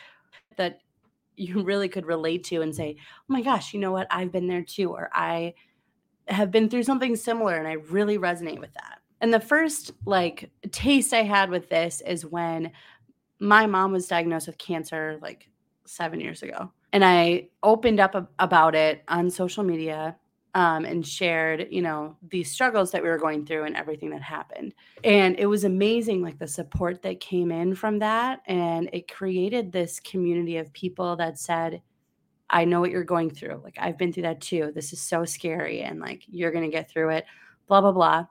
that 0.56 0.80
you 1.36 1.62
really 1.62 1.88
could 1.88 2.06
relate 2.06 2.44
to 2.44 2.62
and 2.62 2.74
say, 2.74 2.96
oh 2.98 3.24
my 3.28 3.42
gosh, 3.42 3.72
you 3.72 3.80
know 3.80 3.92
what? 3.92 4.08
I've 4.10 4.32
been 4.32 4.48
there 4.48 4.62
too, 4.62 4.90
or 4.90 5.08
I 5.12 5.54
have 6.26 6.50
been 6.50 6.68
through 6.68 6.82
something 6.82 7.16
similar 7.16 7.56
and 7.56 7.66
I 7.66 7.72
really 7.72 8.18
resonate 8.18 8.58
with 8.58 8.74
that. 8.74 8.98
And 9.20 9.32
the 9.32 9.40
first 9.40 9.92
like 10.04 10.50
taste 10.70 11.12
I 11.12 11.22
had 11.22 11.50
with 11.50 11.68
this 11.68 12.02
is 12.06 12.26
when 12.26 12.72
my 13.40 13.66
mom 13.66 13.92
was 13.92 14.06
diagnosed 14.06 14.46
with 14.46 14.58
cancer 14.58 15.18
like 15.22 15.48
seven 15.84 16.20
years 16.20 16.42
ago. 16.42 16.70
And 16.92 17.04
I 17.04 17.48
opened 17.62 18.00
up 18.00 18.14
ab- 18.14 18.28
about 18.38 18.74
it 18.74 19.02
on 19.08 19.30
social 19.30 19.62
media 19.62 20.16
um, 20.58 20.84
and 20.84 21.06
shared, 21.06 21.68
you 21.70 21.80
know, 21.80 22.16
these 22.30 22.50
struggles 22.50 22.90
that 22.90 23.00
we 23.00 23.08
were 23.08 23.16
going 23.16 23.46
through 23.46 23.62
and 23.62 23.76
everything 23.76 24.10
that 24.10 24.22
happened. 24.22 24.74
And 25.04 25.38
it 25.38 25.46
was 25.46 25.62
amazing, 25.62 26.20
like 26.20 26.40
the 26.40 26.48
support 26.48 27.00
that 27.02 27.20
came 27.20 27.52
in 27.52 27.76
from 27.76 28.00
that. 28.00 28.40
And 28.46 28.90
it 28.92 29.08
created 29.08 29.70
this 29.70 30.00
community 30.00 30.56
of 30.56 30.72
people 30.72 31.14
that 31.14 31.38
said, 31.38 31.80
I 32.50 32.64
know 32.64 32.80
what 32.80 32.90
you're 32.90 33.04
going 33.04 33.30
through. 33.30 33.60
Like, 33.62 33.76
I've 33.78 33.96
been 33.96 34.12
through 34.12 34.24
that 34.24 34.40
too. 34.40 34.72
This 34.74 34.92
is 34.92 35.00
so 35.00 35.24
scary. 35.24 35.82
And 35.82 36.00
like, 36.00 36.24
you're 36.26 36.50
going 36.50 36.68
to 36.68 36.76
get 36.76 36.90
through 36.90 37.10
it, 37.10 37.24
blah, 37.68 37.80
blah, 37.80 37.92
blah. 37.92 38.26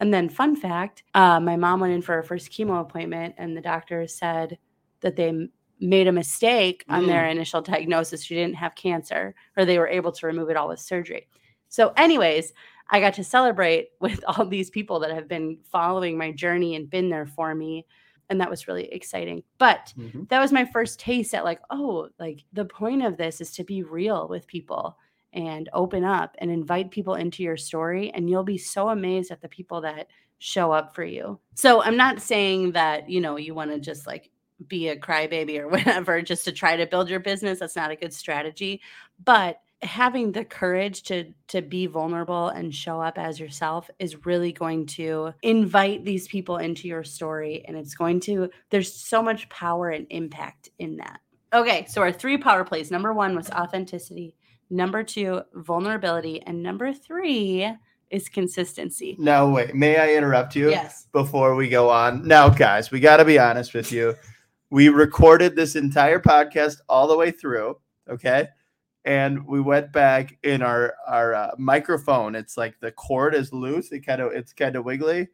And 0.00 0.12
then, 0.12 0.28
fun 0.28 0.56
fact 0.56 1.04
uh, 1.14 1.38
my 1.38 1.54
mom 1.54 1.78
went 1.78 1.92
in 1.92 2.02
for 2.02 2.16
her 2.16 2.24
first 2.24 2.50
chemo 2.50 2.80
appointment, 2.80 3.36
and 3.38 3.56
the 3.56 3.60
doctor 3.60 4.08
said 4.08 4.58
that 5.00 5.14
they 5.14 5.28
m- 5.28 5.52
made 5.78 6.08
a 6.08 6.12
mistake 6.12 6.84
on 6.88 7.06
their 7.06 7.28
initial 7.28 7.62
diagnosis. 7.62 8.24
She 8.24 8.34
didn't 8.34 8.56
have 8.56 8.74
cancer, 8.74 9.36
or 9.56 9.64
they 9.64 9.78
were 9.78 9.86
able 9.86 10.10
to 10.10 10.26
remove 10.26 10.50
it 10.50 10.56
all 10.56 10.66
with 10.66 10.80
surgery. 10.80 11.28
So, 11.72 11.94
anyways, 11.96 12.52
I 12.90 13.00
got 13.00 13.14
to 13.14 13.24
celebrate 13.24 13.88
with 14.00 14.22
all 14.28 14.44
these 14.44 14.68
people 14.68 15.00
that 15.00 15.10
have 15.10 15.26
been 15.26 15.56
following 15.70 16.18
my 16.18 16.30
journey 16.30 16.76
and 16.76 16.88
been 16.90 17.08
there 17.08 17.24
for 17.24 17.54
me. 17.54 17.86
And 18.28 18.38
that 18.40 18.50
was 18.50 18.68
really 18.68 18.92
exciting. 18.92 19.42
But 19.58 19.92
Mhm. 19.98 20.28
that 20.28 20.38
was 20.40 20.52
my 20.52 20.66
first 20.66 21.00
taste 21.00 21.34
at 21.34 21.44
like, 21.44 21.60
oh, 21.70 22.10
like 22.18 22.44
the 22.52 22.66
point 22.66 23.02
of 23.02 23.16
this 23.16 23.40
is 23.40 23.52
to 23.52 23.64
be 23.64 23.82
real 23.82 24.28
with 24.28 24.46
people 24.46 24.96
and 25.32 25.70
open 25.72 26.04
up 26.04 26.36
and 26.38 26.50
invite 26.50 26.90
people 26.90 27.14
into 27.14 27.42
your 27.42 27.56
story. 27.56 28.10
And 28.10 28.28
you'll 28.28 28.44
be 28.44 28.58
so 28.58 28.90
amazed 28.90 29.30
at 29.30 29.40
the 29.40 29.48
people 29.48 29.80
that 29.80 30.08
show 30.38 30.72
up 30.72 30.94
for 30.94 31.04
you. 31.04 31.40
So 31.54 31.82
I'm 31.82 31.96
not 31.96 32.20
saying 32.20 32.72
that, 32.72 33.08
you 33.08 33.20
know, 33.20 33.36
you 33.36 33.54
want 33.54 33.70
to 33.70 33.80
just 33.80 34.06
like 34.06 34.30
be 34.68 34.88
a 34.88 34.96
crybaby 34.96 35.58
or 35.58 35.68
whatever 36.08 36.20
just 36.20 36.44
to 36.44 36.52
try 36.52 36.76
to 36.76 36.86
build 36.86 37.08
your 37.08 37.20
business. 37.20 37.60
That's 37.60 37.76
not 37.76 37.90
a 37.90 37.96
good 37.96 38.12
strategy. 38.12 38.82
But 39.24 39.58
having 39.82 40.32
the 40.32 40.44
courage 40.44 41.02
to 41.02 41.32
to 41.48 41.60
be 41.60 41.86
vulnerable 41.86 42.48
and 42.48 42.74
show 42.74 43.00
up 43.00 43.18
as 43.18 43.40
yourself 43.40 43.90
is 43.98 44.24
really 44.24 44.52
going 44.52 44.86
to 44.86 45.32
invite 45.42 46.04
these 46.04 46.28
people 46.28 46.56
into 46.58 46.86
your 46.86 47.02
story 47.02 47.64
and 47.66 47.76
it's 47.76 47.94
going 47.94 48.20
to 48.20 48.48
there's 48.70 48.92
so 48.92 49.22
much 49.22 49.48
power 49.48 49.90
and 49.90 50.06
impact 50.10 50.68
in 50.78 50.96
that 50.98 51.20
okay 51.52 51.84
so 51.88 52.00
our 52.00 52.12
three 52.12 52.38
power 52.38 52.62
plays 52.64 52.90
number 52.92 53.12
one 53.12 53.34
was 53.34 53.50
authenticity 53.50 54.36
number 54.70 55.02
two 55.02 55.40
vulnerability 55.54 56.40
and 56.42 56.62
number 56.62 56.92
three 56.92 57.68
is 58.10 58.28
consistency 58.28 59.16
Now, 59.18 59.48
wait, 59.50 59.74
may 59.74 59.96
I 59.96 60.14
interrupt 60.14 60.54
you? 60.54 60.70
yes 60.70 61.08
before 61.12 61.54
we 61.54 61.68
go 61.68 61.88
on. 61.90 62.26
Now, 62.28 62.48
guys, 62.50 62.90
we 62.90 63.00
got 63.00 63.16
to 63.16 63.24
be 63.24 63.38
honest 63.38 63.74
with 63.74 63.90
you. 63.90 64.14
We 64.70 64.90
recorded 64.90 65.56
this 65.56 65.76
entire 65.76 66.20
podcast 66.20 66.76
all 66.88 67.06
the 67.08 67.16
way 67.16 67.30
through. 67.30 67.78
Okay. 68.08 68.48
And 69.04 69.46
we 69.46 69.60
went 69.60 69.92
back 69.92 70.38
in 70.42 70.62
our 70.62 70.94
our 71.08 71.34
uh, 71.34 71.50
microphone. 71.58 72.34
It's 72.34 72.56
like 72.56 72.78
the 72.80 72.92
cord 72.92 73.34
is 73.34 73.52
loose. 73.52 73.90
It 73.92 74.06
kind 74.06 74.20
of 74.20 74.32
it's 74.32 74.52
kind 74.52 74.76
of 74.76 74.84
wiggly, 74.84 75.28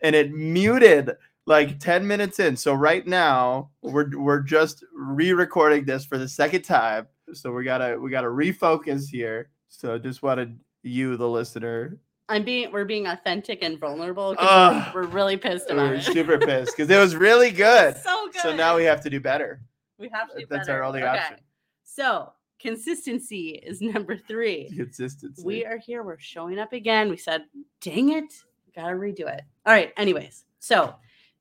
and 0.00 0.14
it 0.14 0.32
muted 0.32 1.10
like 1.46 1.78
10 1.78 2.06
minutes 2.06 2.40
in. 2.40 2.56
So 2.56 2.72
right 2.74 3.06
now 3.06 3.70
we're 3.82 4.10
we're 4.18 4.40
just 4.40 4.84
re-recording 4.94 5.84
this 5.84 6.04
for 6.04 6.16
the 6.18 6.28
second 6.28 6.62
time. 6.62 7.06
So 7.32 7.52
we 7.52 7.64
gotta 7.64 7.98
we 8.00 8.10
gotta 8.10 8.28
refocus 8.28 9.08
here. 9.08 9.50
So 9.68 9.98
just 9.98 10.22
wanted 10.22 10.58
you, 10.82 11.16
the 11.16 11.28
listener. 11.28 11.98
I'm 12.28 12.42
being 12.44 12.72
we're 12.72 12.86
being 12.86 13.06
authentic 13.06 13.62
and 13.62 13.78
vulnerable 13.78 14.30
because 14.32 14.94
we're, 14.94 15.02
we're 15.02 15.08
really 15.08 15.36
pissed 15.36 15.68
about 15.70 15.90
We're 15.90 15.94
it. 15.96 16.02
super 16.04 16.38
pissed 16.46 16.74
because 16.76 16.88
it 16.90 16.98
was 16.98 17.14
really 17.16 17.50
good. 17.50 17.96
so 17.98 18.28
good. 18.32 18.40
So 18.40 18.56
now 18.56 18.76
we 18.76 18.84
have 18.84 19.02
to 19.02 19.10
do 19.10 19.20
better. 19.20 19.60
we 19.98 20.08
have 20.12 20.30
to 20.32 20.38
do 20.40 20.46
that's 20.48 20.66
better. 20.68 20.78
our 20.82 20.84
only 20.84 21.02
Okay. 21.02 21.08
option. 21.18 21.36
So 21.82 22.32
consistency 22.64 23.60
is 23.62 23.80
number 23.82 24.16
three. 24.16 24.70
Consistency. 24.74 25.42
We 25.44 25.66
are 25.66 25.76
here. 25.76 26.02
We're 26.02 26.18
showing 26.18 26.58
up 26.58 26.72
again. 26.72 27.10
We 27.10 27.18
said, 27.18 27.42
dang 27.80 28.10
it, 28.10 28.32
gotta 28.74 28.94
redo 28.94 29.28
it. 29.28 29.42
All 29.66 29.72
right. 29.72 29.92
Anyways, 29.96 30.44
so 30.58 30.94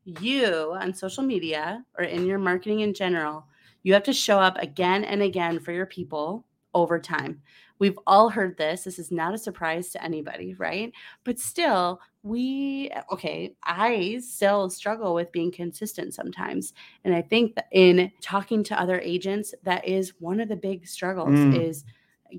you 0.03 0.75
on 0.77 0.93
social 0.93 1.23
media 1.23 1.85
or 1.97 2.03
in 2.03 2.25
your 2.25 2.39
marketing 2.39 2.81
in 2.81 2.93
general, 2.93 3.45
you 3.83 3.93
have 3.93 4.03
to 4.03 4.13
show 4.13 4.37
up 4.37 4.57
again 4.57 5.05
and 5.05 5.21
again 5.21 5.59
for 5.59 5.71
your 5.71 5.85
people 5.85 6.45
over 6.73 6.99
time. 6.99 7.41
We've 7.83 7.99
all 8.07 8.29
heard 8.29 8.55
this. 8.57 8.85
This 8.85 8.97
is 8.97 9.11
not 9.11 9.33
a 9.33 9.37
surprise 9.37 9.89
to 9.89 10.01
anybody, 10.01 10.53
right? 10.53 10.93
But 11.25 11.37
still, 11.37 11.99
we, 12.21 12.89
okay, 13.11 13.57
I 13.61 14.21
still 14.23 14.69
struggle 14.69 15.13
with 15.13 15.33
being 15.33 15.51
consistent 15.51 16.13
sometimes. 16.13 16.71
And 17.03 17.13
I 17.13 17.21
think 17.21 17.55
that 17.55 17.67
in 17.73 18.09
talking 18.21 18.63
to 18.63 18.79
other 18.79 19.01
agents, 19.01 19.53
that 19.63 19.85
is 19.85 20.13
one 20.19 20.39
of 20.39 20.47
the 20.47 20.55
big 20.55 20.87
struggles 20.87 21.31
Mm. 21.31 21.61
is 21.61 21.83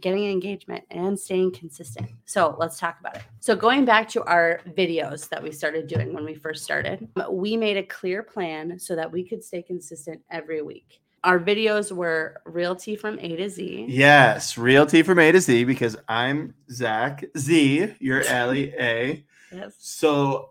getting 0.01 0.31
engagement 0.31 0.83
and 0.91 1.21
staying 1.21 1.53
consistent. 1.53 2.09
So 2.25 2.57
let's 2.59 2.79
talk 2.79 2.99
about 2.99 3.17
it. 3.17 3.23
So 3.41 3.55
going 3.55 3.85
back 3.85 4.09
to 4.09 4.25
our 4.25 4.63
videos 4.71 5.29
that 5.29 5.43
we 5.43 5.53
started 5.53 5.89
doing 5.89 6.15
when 6.15 6.25
we 6.25 6.35
first 6.35 6.65
started, 6.65 7.07
we 7.31 7.55
made 7.59 7.77
a 7.77 7.83
clear 7.83 8.23
plan 8.23 8.79
so 8.79 8.97
that 8.97 9.13
we 9.13 9.23
could 9.23 9.45
stay 9.45 9.61
consistent 9.61 10.23
every 10.31 10.63
week. 10.63 11.03
Our 11.25 11.41
videos 11.41 11.91
were 11.91 12.43
realty 12.45 12.97
from 12.97 13.19
A 13.19 13.37
to 13.37 13.49
Z. 13.49 13.87
Yes, 13.89 14.59
realty 14.59 15.03
from 15.03 15.19
A 15.19 15.33
to 15.33 15.41
Z 15.41 15.65
because 15.65 15.97
I'm 16.07 16.55
Zach 16.71 17.25
Z. 17.39 17.95
You're 17.99 18.25
Allie 18.29 18.75
A. 18.79 19.25
Yes. 19.51 19.75
So 19.79 20.51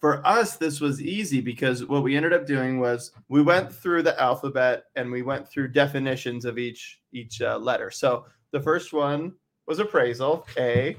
for 0.00 0.26
us, 0.26 0.56
this 0.56 0.80
was 0.80 1.00
easy 1.00 1.40
because 1.40 1.84
what 1.84 2.02
we 2.02 2.16
ended 2.16 2.32
up 2.32 2.46
doing 2.46 2.80
was 2.80 3.12
we 3.28 3.42
went 3.42 3.72
through 3.72 4.02
the 4.02 4.20
alphabet 4.20 4.86
and 4.96 5.10
we 5.10 5.22
went 5.22 5.48
through 5.48 5.68
definitions 5.68 6.44
of 6.44 6.58
each 6.58 7.00
each 7.12 7.40
uh, 7.40 7.56
letter. 7.56 7.92
So 7.92 8.26
the 8.50 8.60
first 8.60 8.92
one 8.92 9.34
was 9.66 9.78
appraisal, 9.78 10.46
A. 10.58 10.96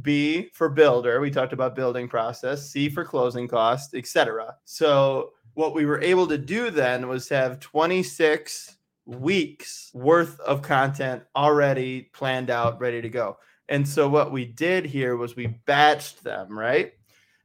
B 0.00 0.48
for 0.54 0.68
builder. 0.68 1.20
We 1.20 1.30
talked 1.30 1.52
about 1.52 1.76
building 1.76 2.08
process. 2.08 2.70
C 2.70 2.88
for 2.88 3.04
closing 3.04 3.46
cost, 3.46 3.94
etc. 3.94 4.56
So 4.64 5.32
what 5.54 5.74
we 5.74 5.84
were 5.84 6.00
able 6.00 6.26
to 6.28 6.38
do 6.38 6.70
then 6.70 7.08
was 7.08 7.28
have 7.28 7.60
26 7.60 8.76
weeks 9.06 9.90
worth 9.94 10.38
of 10.40 10.62
content 10.62 11.22
already 11.34 12.02
planned 12.12 12.50
out, 12.50 12.80
ready 12.80 13.02
to 13.02 13.08
go. 13.08 13.36
And 13.68 13.88
so 13.88 14.08
what 14.08 14.32
we 14.32 14.44
did 14.44 14.84
here 14.84 15.16
was 15.16 15.36
we 15.36 15.58
batched 15.66 16.20
them, 16.20 16.58
right? 16.58 16.92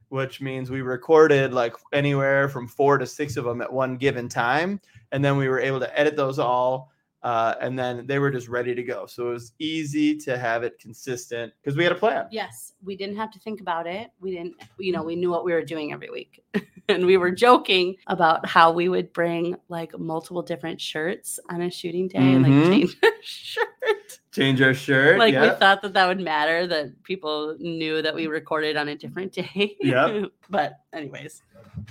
Which 0.08 0.40
means 0.40 0.70
we 0.70 0.82
recorded 0.82 1.52
like 1.52 1.74
anywhere 1.92 2.48
from 2.48 2.68
four 2.68 2.98
to 2.98 3.06
six 3.06 3.36
of 3.36 3.44
them 3.44 3.60
at 3.60 3.72
one 3.72 3.96
given 3.96 4.28
time. 4.28 4.80
And 5.12 5.24
then 5.24 5.36
we 5.36 5.48
were 5.48 5.60
able 5.60 5.80
to 5.80 5.98
edit 5.98 6.16
those 6.16 6.38
all. 6.38 6.92
Uh, 7.22 7.54
and 7.60 7.76
then 7.76 8.06
they 8.06 8.18
were 8.18 8.30
just 8.30 8.48
ready 8.48 8.74
to 8.74 8.82
go. 8.82 9.04
So 9.06 9.30
it 9.30 9.32
was 9.32 9.52
easy 9.58 10.16
to 10.18 10.38
have 10.38 10.62
it 10.62 10.78
consistent 10.78 11.52
because 11.60 11.76
we 11.76 11.82
had 11.82 11.92
a 11.92 11.96
plan. 11.96 12.26
Yes, 12.30 12.74
we 12.84 12.96
didn't 12.96 13.16
have 13.16 13.32
to 13.32 13.40
think 13.40 13.60
about 13.60 13.88
it. 13.88 14.10
We 14.20 14.30
didn't, 14.30 14.54
you 14.78 14.92
know, 14.92 15.02
we 15.02 15.16
knew 15.16 15.30
what 15.30 15.44
we 15.44 15.52
were 15.52 15.64
doing 15.64 15.92
every 15.92 16.10
week. 16.10 16.44
and 16.88 17.04
we 17.06 17.16
were 17.16 17.30
joking 17.30 17.96
about 18.06 18.46
how 18.46 18.72
we 18.72 18.88
would 18.88 19.12
bring 19.12 19.56
like 19.68 19.96
multiple 19.98 20.42
different 20.42 20.80
shirts 20.80 21.38
on 21.50 21.62
a 21.62 21.70
shooting 21.70 22.08
day 22.08 22.18
and 22.18 22.42
like 22.42 22.52
Mhm. 22.52 22.70
change 22.70 22.96
our 23.02 23.10
shirt. 23.22 24.20
Change 24.32 24.62
our 24.62 24.74
shirt. 24.74 25.18
Like 25.18 25.34
we 25.34 25.48
thought 25.58 25.82
that 25.82 25.92
that 25.94 26.06
would 26.06 26.20
matter 26.20 26.66
that 26.68 27.02
people 27.02 27.56
knew 27.58 28.00
that 28.02 28.14
we 28.14 28.26
recorded 28.28 28.76
on 28.76 28.88
a 28.88 28.94
different 28.94 29.32
day. 29.32 29.76
Yep. 29.80 30.30
but 30.50 30.78
anyways, 30.92 31.42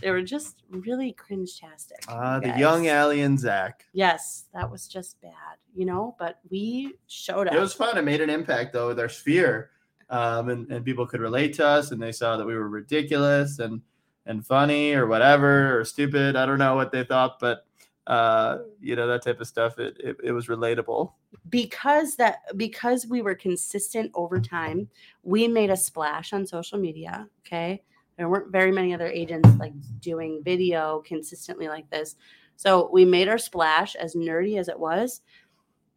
they 0.01 0.11
were 0.11 0.21
just 0.21 0.63
really 0.69 1.11
cringe-tastic. 1.13 1.97
Ah, 2.07 2.39
the 2.39 2.57
young 2.57 2.87
Allie 2.87 3.21
and 3.21 3.37
Zach. 3.39 3.85
Yes, 3.91 4.45
that 4.53 4.69
was 4.69 4.87
just 4.87 5.19
bad, 5.21 5.57
you 5.75 5.85
know, 5.85 6.15
but 6.19 6.39
we 6.49 6.93
showed 7.07 7.47
up. 7.47 7.53
It 7.53 7.59
was 7.59 7.73
fun. 7.73 7.97
It 7.97 8.03
made 8.03 8.21
an 8.21 8.29
impact 8.29 8.71
though 8.73 8.87
with 8.87 8.99
our 8.99 9.09
sphere, 9.09 9.71
um, 10.09 10.49
and 10.49 10.71
and 10.71 10.85
people 10.85 11.05
could 11.05 11.19
relate 11.21 11.53
to 11.55 11.65
us, 11.67 11.91
and 11.91 12.01
they 12.01 12.11
saw 12.13 12.37
that 12.37 12.45
we 12.47 12.55
were 12.55 12.69
ridiculous 12.69 13.59
and 13.59 13.81
and 14.27 14.45
funny 14.45 14.93
or 14.93 15.07
whatever 15.07 15.79
or 15.79 15.85
stupid. 15.85 16.35
I 16.35 16.45
don't 16.45 16.59
know 16.59 16.75
what 16.75 16.91
they 16.91 17.03
thought, 17.03 17.39
but 17.39 17.65
uh, 18.05 18.59
you 18.79 18.95
know 18.95 19.07
that 19.07 19.23
type 19.23 19.41
of 19.41 19.47
stuff. 19.47 19.79
It 19.79 19.97
it, 19.99 20.17
it 20.23 20.31
was 20.31 20.47
relatable. 20.47 21.11
because 21.49 22.15
that 22.15 22.39
because 22.57 23.07
we 23.07 23.21
were 23.21 23.35
consistent 23.35 24.11
over 24.13 24.39
time 24.39 24.89
we 25.23 25.47
made 25.47 25.69
a 25.69 25.77
splash 25.77 26.33
on 26.33 26.45
social 26.45 26.77
media 26.77 27.27
okay 27.45 27.81
there 28.17 28.29
weren't 28.29 28.51
very 28.51 28.71
many 28.71 28.93
other 28.93 29.07
agents 29.07 29.49
like 29.59 29.73
doing 29.99 30.41
video 30.43 31.01
consistently 31.05 31.67
like 31.67 31.89
this 31.89 32.15
so 32.55 32.89
we 32.91 33.05
made 33.05 33.27
our 33.27 33.37
splash 33.37 33.95
as 33.95 34.15
nerdy 34.15 34.59
as 34.59 34.67
it 34.67 34.79
was 34.79 35.21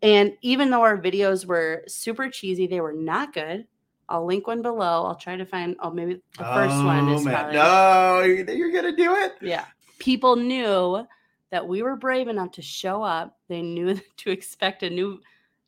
and 0.02 0.32
even 0.42 0.70
though 0.70 0.82
our 0.82 0.98
videos 0.98 1.46
were 1.46 1.82
super 1.86 2.28
cheesy 2.28 2.66
they 2.66 2.80
were 2.80 2.92
not 2.92 3.32
good 3.32 3.66
i'll 4.10 4.26
link 4.26 4.46
one 4.46 4.60
below 4.62 5.04
i'll 5.06 5.14
try 5.14 5.36
to 5.36 5.44
find 5.46 5.74
oh 5.80 5.90
maybe 5.90 6.20
the 6.36 6.44
first 6.44 6.84
one 6.84 7.08
is 7.08 7.22
Oh, 7.22 7.24
man. 7.24 7.34
probably 7.34 7.54
no, 7.56 8.22
you're, 8.22 8.50
you're 8.56 8.72
gonna 8.72 8.96
do 8.96 9.14
it. 9.14 9.32
yeah. 9.40 9.64
People 9.98 10.36
knew 10.36 11.06
that 11.50 11.66
we 11.66 11.82
were 11.82 11.96
brave 11.96 12.28
enough 12.28 12.52
to 12.52 12.62
show 12.62 13.02
up. 13.02 13.38
They 13.48 13.60
knew 13.62 13.98
to 14.18 14.30
expect 14.30 14.82
a 14.82 14.90
new 14.90 15.20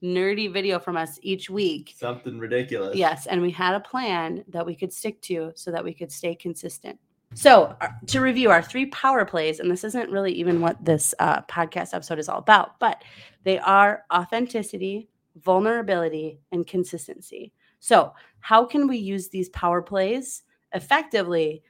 nerdy 0.03 0.53
video 0.53 0.79
from 0.79 0.97
us 0.97 1.19
each 1.23 1.49
week. 1.51 1.95
Something 1.97 2.39
ridiculous. 2.39 2.97
Yes. 2.97 3.27
And 3.27 3.43
we 3.43 3.51
had 3.51 3.75
a 3.75 3.81
plan 3.81 4.45
that 4.49 4.65
we 4.65 4.75
could 4.75 4.93
stick 4.93 5.21
to 5.23 5.53
so 5.55 5.71
that 5.71 5.85
we 5.85 5.93
could 5.93 6.11
stay 6.11 6.35
consistent. 6.35 6.99
So, 7.35 7.75
uh, 7.81 7.89
to 8.09 8.21
review 8.21 8.51
our 8.51 8.63
three 8.63 8.87
power 8.87 9.25
plays, 9.25 9.59
and 9.61 9.71
this 9.71 9.85
isn't 9.85 10.11
really 10.11 10.33
even 10.33 10.61
what 10.61 10.85
this 10.85 11.15
uh, 11.19 11.41
podcast 11.43 11.95
episode 11.95 12.19
is 12.19 12.29
all 12.29 12.39
about, 12.39 12.79
but 12.79 13.03
they 13.45 13.59
are 13.59 14.05
authenticity, 14.13 15.09
vulnerability, 15.37 16.39
and 16.53 16.67
consistency. 16.67 17.53
So, 17.83 18.15
how 18.39 18.65
can 18.65 18.87
we 18.87 18.97
use 18.97 19.29
these 19.29 19.49
power 19.49 19.83
plays 19.83 20.45
effectively, 20.73 21.65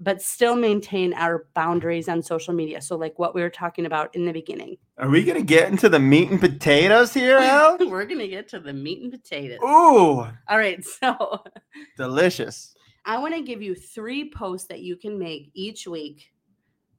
but 0.00 0.20
still 0.20 0.56
maintain 0.56 1.14
our 1.14 1.46
boundaries 1.54 2.08
on 2.08 2.20
social 2.20 2.52
media? 2.52 2.82
So, 2.82 2.96
like 2.96 3.16
what 3.16 3.32
we 3.32 3.42
were 3.42 3.48
talking 3.48 3.86
about 3.86 4.12
in 4.16 4.24
the 4.24 4.32
beginning. 4.32 4.76
Are 4.98 5.08
we 5.08 5.22
gonna 5.22 5.42
get 5.42 5.70
into 5.70 5.88
the 5.88 6.00
meat 6.00 6.30
and 6.32 6.40
potatoes 6.40 7.14
here, 7.14 7.38
Al? 7.40 7.78
We're 7.78 8.06
going 8.06 8.18
to 8.18 8.26
get 8.26 8.48
to 8.48 8.58
the 8.58 8.72
meat 8.72 9.02
and 9.02 9.12
potatoes. 9.12 9.60
Ooh, 9.62 10.26
All 10.48 10.58
right. 10.58 10.84
So, 10.84 11.44
delicious. 11.96 12.74
I 13.04 13.18
want 13.18 13.34
to 13.36 13.42
give 13.42 13.62
you 13.62 13.76
three 13.76 14.28
posts 14.28 14.66
that 14.66 14.80
you 14.80 14.96
can 14.96 15.16
make 15.16 15.52
each 15.54 15.86
week, 15.86 16.32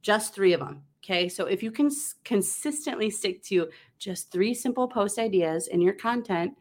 just 0.01 0.33
three 0.33 0.53
of 0.53 0.61
them. 0.61 0.83
Okay. 1.03 1.27
So 1.27 1.47
if 1.47 1.61
you 1.61 1.71
can 1.71 1.91
consistently 2.23 3.09
stick 3.09 3.43
to 3.43 3.67
just 3.99 4.31
three 4.31 4.53
simple 4.53 4.87
post 4.87 5.19
ideas 5.19 5.67
in 5.67 5.81
your 5.81 5.93
content, 5.93 6.53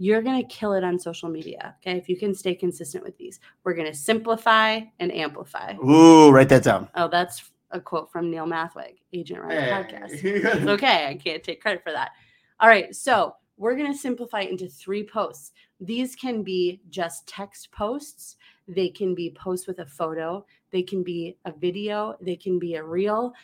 you're 0.00 0.22
going 0.22 0.40
to 0.40 0.48
kill 0.48 0.72
it 0.72 0.82
on 0.82 0.98
social 0.98 1.28
media. 1.28 1.76
Okay. 1.82 1.98
If 1.98 2.08
you 2.08 2.16
can 2.16 2.34
stay 2.34 2.54
consistent 2.54 3.04
with 3.04 3.18
these, 3.18 3.38
we're 3.64 3.74
going 3.74 3.86
to 3.86 3.94
simplify 3.94 4.80
and 4.98 5.12
amplify. 5.12 5.74
Ooh, 5.74 6.30
write 6.30 6.48
that 6.48 6.62
down. 6.62 6.88
Oh, 6.94 7.06
that's 7.06 7.50
a 7.70 7.78
quote 7.78 8.10
from 8.10 8.30
Neil 8.30 8.46
Mathweg, 8.46 8.94
Agent 9.12 9.42
Rise 9.42 9.68
Podcast. 9.68 10.24
It's 10.24 10.66
okay. 10.66 11.06
I 11.06 11.16
can't 11.16 11.44
take 11.44 11.60
credit 11.60 11.82
for 11.84 11.92
that. 11.92 12.12
All 12.60 12.68
right. 12.68 12.96
So 12.96 13.34
we're 13.58 13.76
going 13.76 13.92
to 13.92 13.98
simplify 13.98 14.40
it 14.40 14.50
into 14.50 14.68
three 14.68 15.04
posts. 15.04 15.52
These 15.80 16.16
can 16.16 16.42
be 16.42 16.80
just 16.88 17.26
text 17.26 17.70
posts, 17.70 18.36
they 18.66 18.88
can 18.88 19.14
be 19.14 19.30
posts 19.30 19.66
with 19.66 19.80
a 19.80 19.86
photo, 19.86 20.46
they 20.70 20.82
can 20.82 21.02
be 21.02 21.36
a 21.44 21.52
video, 21.52 22.16
they 22.22 22.36
can 22.36 22.58
be 22.58 22.76
a 22.76 22.82
reel. 22.82 23.34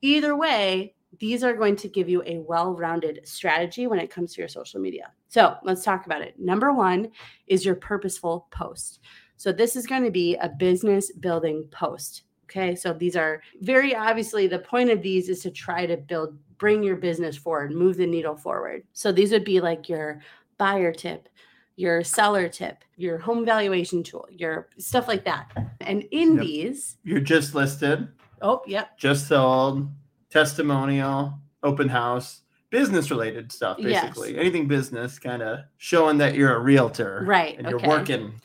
Either 0.00 0.34
way, 0.34 0.94
these 1.18 1.42
are 1.44 1.54
going 1.54 1.76
to 1.76 1.88
give 1.88 2.08
you 2.08 2.22
a 2.26 2.38
well 2.38 2.74
rounded 2.74 3.20
strategy 3.24 3.86
when 3.86 3.98
it 3.98 4.10
comes 4.10 4.34
to 4.34 4.40
your 4.40 4.48
social 4.48 4.80
media. 4.80 5.12
So 5.28 5.56
let's 5.62 5.82
talk 5.84 6.06
about 6.06 6.22
it. 6.22 6.38
Number 6.38 6.72
one 6.72 7.10
is 7.46 7.64
your 7.64 7.74
purposeful 7.76 8.48
post. 8.50 9.00
So 9.36 9.52
this 9.52 9.76
is 9.76 9.86
going 9.86 10.04
to 10.04 10.10
be 10.10 10.36
a 10.36 10.48
business 10.48 11.12
building 11.12 11.68
post. 11.70 12.22
Okay. 12.44 12.74
So 12.74 12.92
these 12.92 13.16
are 13.16 13.42
very 13.60 13.94
obviously 13.94 14.46
the 14.46 14.58
point 14.58 14.90
of 14.90 15.02
these 15.02 15.28
is 15.28 15.40
to 15.42 15.50
try 15.50 15.84
to 15.86 15.96
build, 15.96 16.38
bring 16.58 16.82
your 16.82 16.96
business 16.96 17.36
forward, 17.36 17.72
move 17.72 17.96
the 17.96 18.06
needle 18.06 18.36
forward. 18.36 18.84
So 18.92 19.10
these 19.12 19.32
would 19.32 19.44
be 19.44 19.60
like 19.60 19.88
your 19.88 20.20
buyer 20.58 20.92
tip, 20.92 21.28
your 21.76 22.02
seller 22.04 22.48
tip, 22.48 22.78
your 22.96 23.18
home 23.18 23.44
valuation 23.44 24.02
tool, 24.02 24.26
your 24.30 24.68
stuff 24.78 25.08
like 25.08 25.24
that. 25.24 25.50
And 25.80 26.04
in 26.12 26.36
Yep. 26.36 26.42
these, 26.44 26.96
You're 27.04 27.20
just 27.20 27.54
listed. 27.54 28.08
oh, 28.42 28.62
yep. 28.66 28.96
just 28.96 29.26
sold, 29.28 29.88
testimonial, 30.30 31.34
open 31.62 31.88
house. 31.88 32.42
business 32.70 33.10
related 33.12 33.52
stuff, 33.52 33.76
Yes. 33.78 34.02
basically. 34.04 34.36
Anything 34.38 34.66
business, 34.66 35.18
kind 35.20 35.40
of 35.40 35.60
showing 35.78 36.18
that 36.18 36.34
you're 36.34 36.54
a 36.54 36.58
realtor. 36.58 37.22
Right, 37.24 37.56
And 37.56 37.68
you're 37.70 37.78
working. 37.80 38.40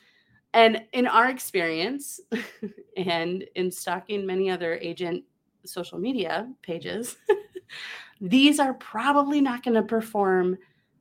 And 0.54 0.84
in 0.94 1.08
our 1.08 1.28
experience, 1.30 2.20
and 2.98 3.44
in 3.56 3.72
stalking 3.72 4.26
many 4.26 4.50
other 4.52 4.76
agent 4.76 5.24
social 5.66 5.98
media 5.98 6.48
pages, 6.62 7.18
these 8.22 8.60
are 8.60 8.76
probably 8.76 9.42
not 9.42 9.64
going 9.64 9.74
to 9.76 9.84
perform 9.84 10.58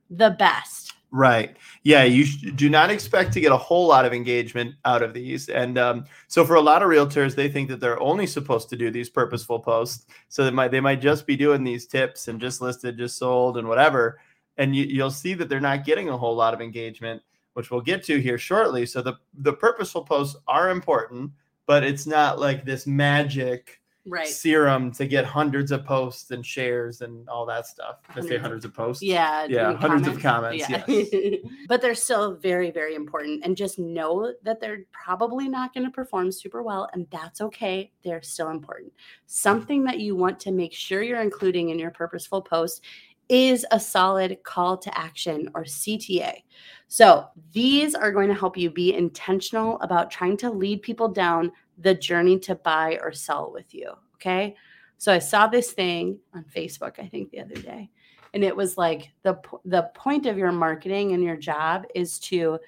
the 0.09 0.31
best. 0.31 0.95
Right. 1.13 1.57
Yeah. 1.83 2.05
You 2.05 2.25
sh- 2.25 2.53
do 2.55 2.71
not 2.71 2.91
expect 2.91 3.33
to 3.33 3.41
get 3.41 3.51
a 3.51 3.57
whole 3.57 3.89
lot 3.89 4.05
of 4.05 4.13
engagement 4.13 4.77
out 4.85 5.03
of 5.03 5.13
these. 5.13 5.49
And 5.49 5.77
um, 5.77 6.05
so 6.29 6.45
for 6.45 6.55
a 6.55 6.61
lot 6.61 6.83
of 6.83 6.89
realtors, 6.89 7.35
they 7.35 7.49
think 7.49 7.69
that 7.69 7.81
they're 7.81 8.01
only 8.01 8.29
supposed 8.29 8.69
to 8.71 8.77
do 8.77 8.91
these 8.93 9.11
purposeful 9.11 9.59
posts. 9.59 10.07
So 10.29 10.45
they 10.45 10.53
might 10.53 10.71
they 10.71 10.81
might 10.81 11.01
just 11.01 11.27
be 11.27 11.35
doing 11.35 11.65
these 11.65 11.87
tips 11.87 12.29
and 12.29 12.41
just 12.41 12.61
listed, 12.61 12.97
just 12.97 13.19
sold, 13.19 13.59
and 13.59 13.67
whatever. 13.67 14.21
And 14.57 14.77
you, 14.77 14.85
you'll 14.85 15.11
see 15.11 15.35
that 15.35 15.49
they're 15.49 15.59
not 15.61 15.85
getting 15.85 16.11
a 16.11 16.17
whole 16.19 16.37
lot 16.37 16.55
of 16.55 16.61
engagement, 16.61 17.23
which 17.55 17.73
we'll 17.73 17.81
get 17.81 18.05
to 18.05 18.21
here 18.21 18.39
shortly. 18.39 18.87
So 18.87 19.03
the 19.03 19.15
the 19.35 19.53
purposeful 19.53 20.05
posts 20.05 20.37
are 20.47 20.71
important, 20.71 21.33
but 21.67 21.83
it's 21.83 22.07
not 22.07 22.39
like 22.39 22.65
this 22.65 22.87
magic 22.87 23.80
Right. 24.07 24.27
serum 24.27 24.91
to 24.93 25.07
get 25.07 25.27
hundreds 25.27 25.71
of 25.73 25.85
posts 25.85 26.31
and 26.31 26.45
shares 26.45 27.03
and 27.03 27.29
all 27.29 27.45
that 27.47 27.67
stuff. 27.67 27.97
I 28.09 28.23
say 28.23 28.39
Hundreds 28.39 28.65
of- 28.65 28.73
posts? 28.73 29.03
Yeah. 29.03 29.45
Yeah, 29.49 29.75
hundreds 29.77 30.09
of 30.09 30.19
comments, 30.21 30.65
Yes. 30.69 31.39
but 31.69 31.83
they're 31.83 31.95
still 31.95 32.35
very, 32.37 32.71
very 32.71 32.95
important. 32.95 33.45
And 33.45 33.57
just 33.57 33.79
know 33.79 34.33
that 34.43 34.59
they're 34.59 34.85
probably 34.91 35.49
not 35.49 35.75
going 35.75 35.85
to 35.85 35.93
perform 35.93 36.33
super 36.33 36.63
well. 36.63 36.89
And 36.95 37.07
that's 37.11 37.41
okay. 37.43 37.93
They're 38.03 38.23
still 38.23 38.49
important. 38.49 38.93
Something 39.27 39.85
that 39.85 40.01
you 40.01 40.17
want 40.17 40.41
to 40.41 40.51
make 40.51 40.73
sure 40.73 41.03
you're 41.03 41.21
including 41.21 41.69
in 41.69 41.79
your 41.79 41.91
purposeful 41.91 42.41
post 42.41 42.83
is 43.29 43.65
a 43.71 43.79
solid 43.79 44.43
call 44.43 44.77
to 44.77 44.99
action 44.99 45.49
or 45.55 45.63
CTA. 45.63 46.43
So 46.89 47.27
these 47.53 47.95
are 47.95 48.11
going 48.11 48.27
to 48.29 48.35
help 48.35 48.57
you 48.57 48.71
be 48.71 48.95
intentional 48.95 49.79
about 49.83 50.11
trying 50.11 50.37
to 50.39 50.51
lead 50.51 50.83
people 50.83 51.07
down 51.07 51.53
the 51.81 51.95
journey 51.95 52.39
to 52.41 52.55
buy 52.55 52.99
or 53.03 53.13
sell 53.13 53.51
with 53.53 53.75
you. 53.75 53.93
Okay. 54.17 54.55
So 54.99 55.13
I 55.13 55.19
saw 55.19 55.47
this 55.47 55.73
thing 55.73 56.19
on 56.35 56.45
Facebook, 56.55 56.99
I 56.99 57.09
think 57.09 57.31
the 57.31 57.41
other 57.41 57.55
day, 57.55 57.91
and 58.35 58.45
it 58.45 58.55
was 58.55 58.77
like 58.77 59.13
the 59.23 59.41
the 59.65 59.91
point 59.95 60.27
of 60.27 60.37
your 60.37 60.53
marketing 60.53 61.13
and 61.13 61.25
your 61.25 61.37
job 61.37 61.85
is 61.95 62.19
to, 62.21 62.59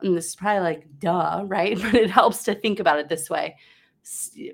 and 0.00 0.16
this 0.16 0.28
is 0.28 0.36
probably 0.36 0.62
like 0.62 0.86
duh, 0.98 1.44
right? 1.46 1.78
But 1.80 1.94
it 1.94 2.10
helps 2.10 2.42
to 2.44 2.54
think 2.54 2.80
about 2.80 2.98
it 2.98 3.08
this 3.08 3.28
way. 3.28 3.56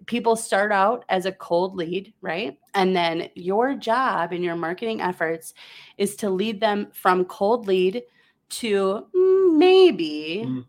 People 0.07 0.35
start 0.35 0.73
out 0.73 1.05
as 1.09 1.27
a 1.27 1.33
cold 1.33 1.77
lead, 1.77 2.13
right? 2.21 2.59
And 2.75 2.97
then 2.97 3.29
your 3.37 3.77
job 3.77 4.33
in 4.33 4.43
your 4.43 4.57
marketing 4.57 5.01
efforts 5.01 5.55
is 5.97 6.17
to 6.17 6.31
lead 6.31 6.59
them 6.59 6.89
from 6.93 7.25
cold 7.27 7.69
lead 7.69 8.03
to 8.49 9.07
mm, 9.15 9.57
maybe 9.57 10.45
Mm. 10.47 10.65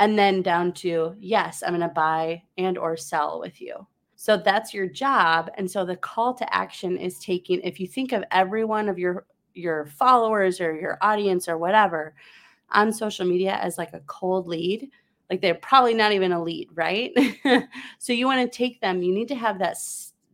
And 0.00 0.18
then 0.18 0.42
down 0.42 0.72
to 0.72 1.14
yes 1.20 1.62
i'm 1.62 1.70
going 1.70 1.80
to 1.80 1.94
buy 1.94 2.42
and 2.58 2.76
or 2.76 2.96
sell 2.96 3.38
with 3.38 3.60
you. 3.60 3.86
So 4.16 4.36
that's 4.36 4.74
your 4.74 4.86
job. 4.86 5.50
And 5.56 5.70
so 5.70 5.84
the 5.84 5.96
call 5.96 6.34
to 6.34 6.54
action 6.54 6.98
is 6.98 7.18
taking 7.20 7.60
if 7.62 7.80
you 7.80 7.86
think 7.86 8.12
of 8.12 8.22
every 8.30 8.64
one 8.64 8.88
of 8.88 8.98
your 8.98 9.24
your 9.54 9.86
followers 9.86 10.60
or 10.60 10.78
your 10.78 10.98
audience 11.00 11.48
or 11.48 11.56
whatever 11.56 12.14
on 12.70 12.92
social 12.92 13.26
media 13.26 13.58
as 13.62 13.78
like 13.78 13.94
a 13.94 14.00
cold 14.00 14.46
lead 14.46 14.90
like 15.28 15.40
they're 15.40 15.54
probably 15.54 15.94
not 15.94 16.12
even 16.12 16.32
a 16.32 16.42
lead 16.42 16.68
right? 16.74 17.12
So 17.98 18.12
you 18.12 18.26
want 18.26 18.40
to 18.40 18.56
take 18.56 18.80
them. 18.80 19.02
You 19.02 19.14
need 19.14 19.28
to 19.28 19.34
have 19.36 19.58
that 19.58 19.76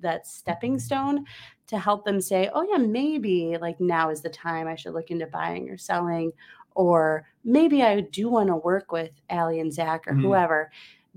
that 0.01 0.27
stepping 0.27 0.79
stone 0.79 1.25
to 1.69 1.79
help 1.79 2.05
them 2.05 2.21
say 2.21 2.51
oh 2.55 2.67
yeah 2.71 2.79
maybe 2.79 3.57
like 3.61 3.81
now 3.81 4.11
is 4.11 4.21
the 4.21 4.29
time 4.29 4.69
i 4.69 4.77
should 4.77 4.93
look 4.93 5.11
into 5.11 5.27
buying 5.27 5.69
or 5.69 5.77
selling 5.77 6.31
or 6.77 7.27
maybe 7.47 7.83
I 7.83 8.01
do 8.01 8.29
want 8.29 8.49
to 8.49 8.57
work 8.57 8.93
with 8.93 9.13
Allie 9.31 9.61
and 9.61 9.73
Zach 9.73 10.07
or 10.07 10.13
Mhm. 10.13 10.23
whoever 10.23 10.71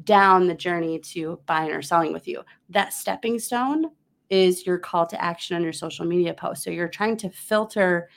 down 0.06 0.48
the 0.48 0.56
journey 0.56 1.00
to 1.00 1.40
buying 1.46 1.72
or 1.72 1.82
selling 1.82 2.14
with 2.14 2.28
you. 2.28 2.42
That 2.70 2.94
stepping 2.94 3.40
stone 3.40 3.92
is 4.30 4.66
your 4.66 4.78
call 4.78 5.06
to 5.08 5.22
action 5.22 5.58
on 5.58 5.64
your 5.64 5.74
social 5.74 6.06
media 6.06 6.34
post. 6.34 6.64
So 6.64 6.70
you're 6.70 6.88
trying 6.88 7.18
to 7.18 7.30
filter 7.30 8.10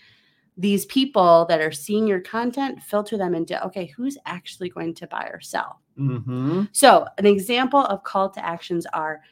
these 0.58 0.84
people 0.86 1.46
that 1.48 1.62
are 1.62 1.72
seeing 1.72 2.06
your 2.06 2.20
content, 2.20 2.82
filter 2.82 3.16
them 3.16 3.34
into 3.34 3.64
okay, 3.66 3.86
who's 3.96 4.18
actually 4.26 4.68
going 4.68 4.94
to 4.94 5.06
buy 5.06 5.24
or 5.32 5.40
sell. 5.40 5.80
Mm-hmm. 5.98 6.64
So, 6.72 7.06
an 7.16 7.26
example 7.26 7.80
of 7.80 8.04
call 8.04 8.28
to 8.30 8.44
actions 8.44 8.86
are 8.92 9.22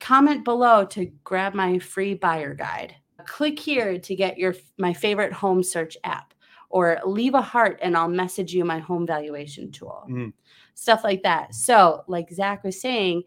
comment 0.00 0.44
below 0.44 0.84
to 0.86 1.12
grab 1.24 1.54
my 1.54 1.78
free 1.78 2.14
buyer 2.14 2.54
guide. 2.54 2.96
Click 3.26 3.58
here 3.58 3.98
to 3.98 4.16
get 4.16 4.38
your 4.38 4.54
my 4.78 4.92
favorite 4.94 5.32
home 5.32 5.62
search 5.62 5.96
app 6.04 6.31
or 6.72 6.98
leave 7.04 7.34
a 7.34 7.42
heart 7.42 7.78
and 7.82 7.96
I'll 7.96 8.08
message 8.08 8.52
you 8.52 8.64
my 8.64 8.78
home 8.78 9.06
valuation 9.06 9.70
tool. 9.70 10.04
Mm. 10.10 10.32
Stuff 10.74 11.04
like 11.04 11.22
that. 11.22 11.54
So, 11.54 12.02
like 12.08 12.30
Zach 12.32 12.64
was 12.64 12.80
saying, 12.80 13.24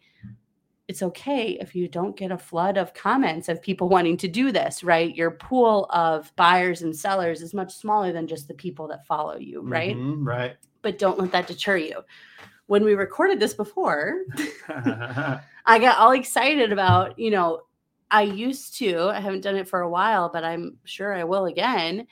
it's 0.88 1.04
okay 1.04 1.58
if 1.62 1.76
you 1.76 1.88
don't 1.88 2.18
get 2.18 2.32
a 2.32 2.38
flood 2.38 2.78
of 2.78 2.94
comments 2.94 3.48
of 3.48 3.62
people 3.62 3.88
wanting 3.96 4.18
to 4.18 4.28
do 4.28 4.52
this, 4.52 4.84
right? 4.84 5.16
Your 5.16 5.32
pool 5.32 5.88
of 5.92 6.36
buyers 6.36 6.82
and 6.82 6.96
sellers 6.96 7.42
is 7.42 7.54
much 7.54 7.74
smaller 7.74 8.12
than 8.12 8.28
just 8.28 8.48
the 8.48 8.54
people 8.56 8.88
that 8.88 9.06
follow 9.06 9.38
you, 9.38 9.62
right? 9.62 9.96
Mhm, 9.96 10.26
Right. 10.26 10.58
But 10.82 10.98
don't 11.00 11.20
let 11.20 11.32
that 11.32 11.48
deter 11.48 11.78
you. 11.78 12.02
When 12.68 12.84
we 12.84 12.96
recorded 12.96 13.40
this 13.40 13.54
before, 13.54 14.24
I 14.68 15.80
got 15.80 16.00
all 16.00 16.12
excited 16.12 16.72
about, 16.72 17.18
you 17.20 17.30
know, 17.30 17.62
I 18.10 18.24
used 18.24 18.78
to, 18.78 19.10
I 19.10 19.20
haven't 19.20 19.42
done 19.42 19.56
it 19.56 19.68
for 19.68 19.82
a 19.82 19.90
while, 19.90 20.30
but 20.30 20.44
I'm 20.44 20.78
sure 20.84 21.14
I 21.14 21.24
will 21.24 21.46
again. 21.46 22.08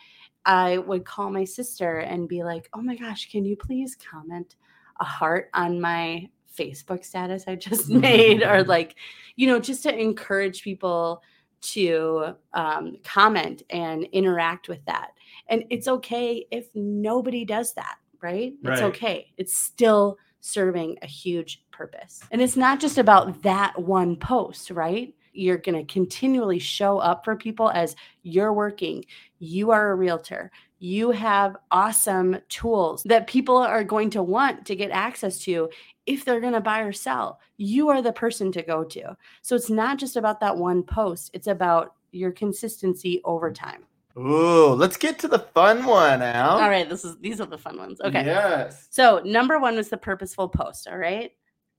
I 0.46 0.78
would 0.78 1.06
call 1.06 1.30
my 1.32 1.44
sister 1.44 2.00
and 2.00 2.28
be 2.28 2.44
like, 2.44 2.70
oh 2.74 2.82
my 2.82 2.96
gosh, 2.96 3.30
can 3.32 3.46
you 3.46 3.56
please 3.56 3.96
comment 3.96 4.56
a 5.00 5.06
heart 5.06 5.50
on 5.54 5.80
my 5.80 6.30
Facebook 6.58 7.04
status 7.06 7.46
I 7.48 7.56
just 7.56 7.90
made? 7.90 8.44
or 8.44 8.64
like, 8.66 8.96
you 9.36 9.48
know, 9.48 9.60
just 9.60 9.84
to 9.84 9.98
encourage 9.98 10.64
people 10.64 11.24
to 11.62 12.36
um, 12.54 12.98
comment 13.04 13.64
and 13.70 14.04
interact 14.12 14.68
with 14.68 14.84
that. 14.86 15.12
And 15.48 15.64
it's 15.70 15.88
okay 15.88 16.46
if 16.52 16.68
nobody 16.76 17.46
does 17.46 17.74
that, 17.74 17.96
right? 18.22 18.54
It's 18.64 18.82
okay. 18.82 19.32
It's 19.38 19.56
still 19.56 20.18
serving 20.42 20.98
a 21.02 21.08
huge 21.08 21.64
purpose. 21.72 22.22
And 22.32 22.42
it's 22.42 22.58
not 22.58 22.82
just 22.82 22.98
about 22.98 23.44
that 23.44 23.82
one 23.82 24.18
post, 24.18 24.72
right? 24.72 25.14
You're 25.34 25.58
going 25.58 25.86
to 25.86 25.92
continually 25.92 26.60
show 26.60 27.00
up 27.00 27.26
for 27.26 27.36
people 27.36 27.70
as 27.72 27.96
you're 28.22 28.54
working. 28.54 29.06
You 29.40 29.72
are 29.72 29.92
a 29.92 29.96
realtor. 29.96 30.52
You 30.80 31.12
have 31.12 31.56
awesome 31.72 32.38
tools 32.50 33.04
that 33.04 33.28
people 33.28 33.58
are 33.58 33.84
going 33.84 34.10
to 34.12 34.24
want 34.24 34.66
to 34.66 34.76
get 34.76 34.92
access 34.92 35.40
to 35.40 35.70
if 36.06 36.26
they're 36.26 36.42
going 36.42 36.54
to 36.54 36.62
buy 36.62 36.82
or 36.82 36.92
sell. 36.92 37.40
You 37.58 37.90
are 37.90 38.02
the 38.02 38.12
person 38.12 38.52
to 38.52 38.62
go 38.62 38.84
to. 38.84 39.16
So 39.42 39.56
it's 39.56 39.70
not 39.70 39.98
just 39.98 40.18
about 40.18 40.40
that 40.42 40.58
one 40.58 40.84
post, 40.84 41.32
it's 41.34 41.48
about 41.48 41.96
your 42.12 42.32
consistency 42.32 43.22
over 43.24 43.50
mm-hmm. 43.50 43.66
time. 43.66 43.84
Ooh, 44.16 44.74
let's 44.74 44.98
get 44.98 45.18
to 45.20 45.28
the 45.28 45.40
fun 45.40 45.86
one, 45.86 46.22
Al. 46.22 46.60
All 46.60 46.70
right, 46.70 46.88
this 46.88 47.04
is 47.04 47.18
these 47.18 47.42
are 47.42 47.48
the 47.48 47.58
fun 47.58 47.78
ones. 47.78 48.00
Okay. 48.00 48.24
Yes. 48.24 48.88
So, 48.92 49.22
number 49.26 49.58
one 49.58 49.76
was 49.76 49.90
the 49.90 49.98
purposeful 49.98 50.50
post. 50.50 50.88
All 50.88 51.00
right. 51.00 51.32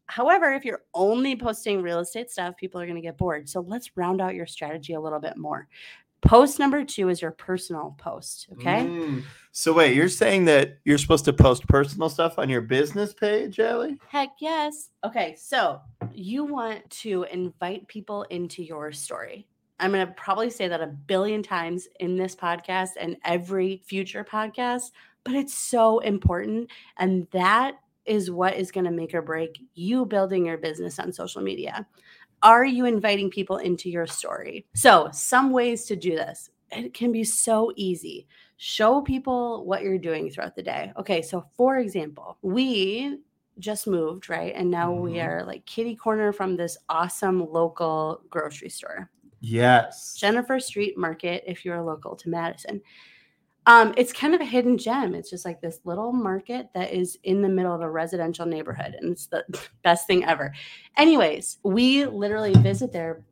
However, 0.06 0.52
if 0.52 0.64
you're 0.64 0.82
only 0.92 1.36
posting 1.36 1.82
real 1.82 2.00
estate 2.00 2.30
stuff, 2.30 2.56
people 2.56 2.80
are 2.80 2.86
going 2.86 2.96
to 2.96 3.02
get 3.02 3.16
bored. 3.16 3.48
So, 3.48 3.60
let's 3.60 3.96
round 3.96 4.20
out 4.20 4.34
your 4.34 4.46
strategy 4.46 4.94
a 4.94 5.00
little 5.00 5.20
bit 5.20 5.36
more. 5.36 5.68
Post 6.22 6.58
number 6.58 6.84
two 6.84 7.10
is 7.10 7.20
your 7.20 7.32
personal 7.32 7.94
post. 7.98 8.48
Okay. 8.52 8.86
Mm. 8.86 9.22
So 9.52 9.74
wait, 9.74 9.94
you're 9.94 10.08
saying 10.08 10.46
that 10.46 10.78
you're 10.84 10.98
supposed 10.98 11.26
to 11.26 11.32
post 11.32 11.68
personal 11.68 12.08
stuff 12.08 12.38
on 12.38 12.48
your 12.48 12.62
business 12.62 13.12
page, 13.12 13.60
Ellie? 13.60 13.98
Heck 14.08 14.30
yes. 14.40 14.88
Okay. 15.04 15.36
So, 15.38 15.80
you 16.12 16.44
want 16.44 16.88
to 16.90 17.24
invite 17.30 17.86
people 17.88 18.22
into 18.24 18.64
your 18.64 18.90
story. 18.90 19.46
I'm 19.78 19.92
going 19.92 20.06
to 20.06 20.12
probably 20.14 20.50
say 20.50 20.66
that 20.66 20.80
a 20.80 20.86
billion 20.86 21.42
times 21.42 21.88
in 22.00 22.16
this 22.16 22.34
podcast 22.34 22.90
and 22.98 23.16
every 23.24 23.82
future 23.84 24.24
podcast, 24.24 24.92
but 25.24 25.34
it's 25.34 25.54
so 25.54 25.98
important. 25.98 26.70
And 26.96 27.26
that 27.32 27.76
is 28.06 28.30
what 28.30 28.54
is 28.56 28.70
going 28.70 28.84
to 28.84 28.90
make 28.90 29.14
or 29.14 29.22
break 29.22 29.60
you 29.74 30.04
building 30.04 30.46
your 30.46 30.58
business 30.58 30.98
on 30.98 31.12
social 31.12 31.42
media. 31.42 31.86
Are 32.42 32.64
you 32.64 32.84
inviting 32.84 33.30
people 33.30 33.56
into 33.58 33.88
your 33.88 34.06
story? 34.06 34.66
So, 34.74 35.08
some 35.12 35.50
ways 35.50 35.84
to 35.86 35.96
do 35.96 36.14
this. 36.14 36.50
It 36.70 36.92
can 36.92 37.12
be 37.12 37.24
so 37.24 37.72
easy. 37.76 38.26
Show 38.56 39.00
people 39.00 39.64
what 39.64 39.82
you're 39.82 39.98
doing 39.98 40.30
throughout 40.30 40.54
the 40.56 40.62
day. 40.62 40.92
Okay, 40.98 41.22
so 41.22 41.44
for 41.56 41.78
example, 41.78 42.38
we 42.42 43.18
just 43.58 43.86
moved, 43.86 44.28
right? 44.28 44.52
And 44.54 44.70
now 44.70 44.92
we 44.92 45.12
Mhm. 45.14 45.26
are 45.26 45.44
like 45.44 45.64
kitty 45.64 45.94
corner 45.94 46.32
from 46.32 46.56
this 46.56 46.76
awesome 46.88 47.50
local 47.50 48.22
grocery 48.28 48.68
store. 48.68 49.10
Yes. 49.40 50.16
Jennifer 50.18 50.58
Street 50.58 50.98
Market, 50.98 51.44
if 51.46 51.64
you're 51.64 51.82
local 51.82 52.16
to 52.16 52.28
Madison. 52.28 52.80
Um, 53.66 53.94
it's 53.96 54.12
kind 54.12 54.34
of 54.34 54.40
a 54.40 54.44
hidden 54.44 54.76
gem. 54.76 55.14
It's 55.14 55.30
just 55.30 55.44
like 55.44 55.60
this 55.60 55.80
little 55.84 56.12
market 56.12 56.68
that 56.74 56.92
is 56.92 57.18
in 57.24 57.40
the 57.40 57.48
middle 57.48 57.74
of 57.74 57.80
a 57.80 57.90
residential 57.90 58.44
neighborhood, 58.46 58.94
and 59.00 59.12
it's 59.12 59.26
the 59.26 59.44
best 59.82 60.06
thing 60.06 60.24
ever. 60.24 60.52
Anyways, 60.96 61.58
we 61.62 62.04
literally 62.06 62.52
visit 62.54 62.92
there 62.92 63.22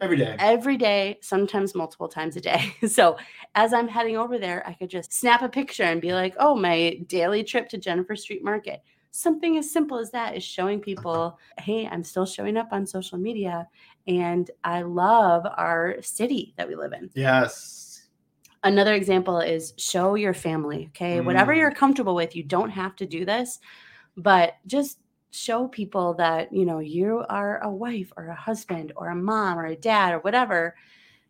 Every 0.00 0.16
day. 0.16 0.34
every 0.38 0.76
day, 0.76 1.18
sometimes 1.20 1.74
multiple 1.74 2.08
times 2.08 2.36
a 2.36 2.40
day. 2.40 2.74
So 2.88 3.18
as 3.54 3.72
I'm 3.74 3.88
heading 3.88 4.16
over 4.16 4.38
there, 4.38 4.66
I 4.66 4.72
could 4.74 4.88
just 4.88 5.12
snap 5.12 5.42
a 5.42 5.48
picture 5.48 5.82
and 5.82 6.00
be 6.00 6.12
like, 6.14 6.34
oh, 6.38 6.54
my 6.54 7.00
daily 7.08 7.42
trip 7.44 7.68
to 7.70 7.78
Jennifer 7.78 8.14
Street 8.16 8.42
Market. 8.44 8.82
Something 9.10 9.58
as 9.58 9.70
simple 9.70 9.98
as 9.98 10.10
that 10.12 10.36
is 10.36 10.44
showing 10.44 10.80
people, 10.80 11.36
hey, 11.58 11.88
I'm 11.90 12.04
still 12.04 12.24
showing 12.24 12.56
up 12.56 12.68
on 12.70 12.86
social 12.86 13.18
media 13.18 13.66
and 14.06 14.48
I 14.62 14.82
love 14.82 15.44
our 15.56 15.96
city 16.00 16.54
that 16.56 16.68
we 16.68 16.76
live 16.76 16.92
in. 16.92 17.10
Yes. 17.14 17.79
Another 18.62 18.94
example 18.94 19.38
is 19.40 19.72
show 19.78 20.14
your 20.16 20.34
family, 20.34 20.86
okay? 20.88 21.20
Whatever 21.20 21.54
Mm. 21.54 21.58
you're 21.58 21.70
comfortable 21.72 22.14
with, 22.14 22.36
you 22.36 22.42
don't 22.42 22.70
have 22.70 22.94
to 22.96 23.06
do 23.06 23.24
this, 23.24 23.58
but 24.16 24.56
just 24.66 24.98
show 25.30 25.66
people 25.68 26.12
that, 26.14 26.52
you 26.52 26.66
know, 26.66 26.80
you 26.80 27.24
are 27.28 27.62
a 27.62 27.70
wife 27.70 28.12
or 28.16 28.26
a 28.28 28.34
husband 28.34 28.92
or 28.96 29.08
a 29.08 29.14
mom 29.16 29.58
or 29.58 29.66
a 29.66 29.76
dad 29.76 30.12
or 30.12 30.18
whatever. 30.18 30.74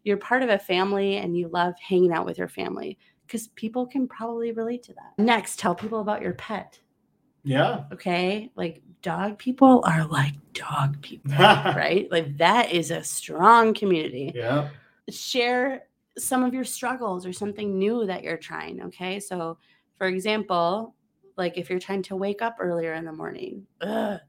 You're 0.02 0.16
part 0.16 0.42
of 0.42 0.48
a 0.48 0.58
family 0.58 1.18
and 1.18 1.36
you 1.36 1.48
love 1.48 1.74
hanging 1.78 2.12
out 2.12 2.24
with 2.26 2.38
your 2.38 2.48
family 2.48 2.98
because 3.26 3.48
people 3.48 3.86
can 3.86 4.08
probably 4.08 4.50
relate 4.52 4.82
to 4.84 4.94
that. 4.94 5.22
Next, 5.22 5.58
tell 5.60 5.74
people 5.74 6.00
about 6.00 6.22
your 6.22 6.32
pet, 6.32 6.80
Yeah. 7.44 7.84
okay? 7.92 8.50
Like 8.56 8.82
dog 9.02 9.38
people 9.38 9.82
are 9.86 10.04
like 10.06 10.34
dog 10.52 11.00
people, 11.00 11.30
right? 11.38 12.08
Like 12.10 12.38
that 12.38 12.72
is 12.72 12.90
a 12.90 13.04
strong 13.04 13.72
community 13.74 14.32
yeah. 14.34 14.70
share 15.10 15.84
some 16.18 16.42
of 16.44 16.52
your 16.54 16.64
struggles 16.64 17.24
or 17.26 17.32
something 17.32 17.78
new 17.78 18.06
that 18.06 18.22
you're 18.22 18.36
trying. 18.36 18.82
Okay. 18.82 19.20
So, 19.20 19.58
for 19.96 20.06
example, 20.06 20.94
like 21.36 21.56
if 21.56 21.70
you're 21.70 21.78
trying 21.78 22.02
to 22.04 22.16
wake 22.16 22.42
up 22.42 22.56
earlier 22.60 22.94
in 22.94 23.04
the 23.04 23.12
morning, 23.12 23.66
ugh, 23.80 24.20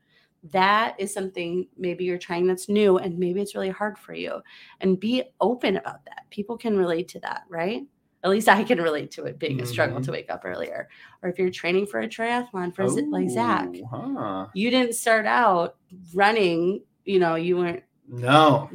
that 0.51 0.95
is 0.99 1.13
something 1.13 1.67
maybe 1.77 2.03
you're 2.03 2.17
trying 2.17 2.47
that's 2.47 2.67
new 2.69 2.97
and 2.97 3.17
maybe 3.17 3.41
it's 3.41 3.53
really 3.55 3.69
hard 3.69 3.97
for 3.97 4.13
you. 4.13 4.41
And 4.79 4.99
be 4.99 5.23
open 5.39 5.77
about 5.77 6.03
that. 6.05 6.29
People 6.31 6.57
can 6.57 6.77
relate 6.77 7.07
to 7.09 7.19
that, 7.21 7.43
right? 7.49 7.83
At 8.23 8.29
least 8.29 8.47
I 8.49 8.63
can 8.63 8.79
relate 8.81 9.11
to 9.11 9.25
it 9.25 9.39
being 9.39 9.61
a 9.61 9.65
struggle 9.65 9.99
Mhm. 9.99 10.05
to 10.05 10.11
wake 10.11 10.29
up 10.31 10.41
earlier. 10.45 10.87
Or 11.23 11.29
if 11.29 11.37
you're 11.39 11.49
training 11.51 11.87
for 11.87 11.99
a 12.01 12.07
triathlon 12.07 12.73
for 12.73 12.87
Z- 12.87 13.07
like 13.09 13.29
Zach, 13.29 13.69
Huh. 13.89 14.47
you 14.53 14.69
didn't 14.69 14.93
start 14.95 15.25
out 15.25 15.77
running, 16.13 16.83
you 17.05 17.19
know, 17.19 17.35
you 17.35 17.57
weren't 17.57 17.83
No. 18.11 18.69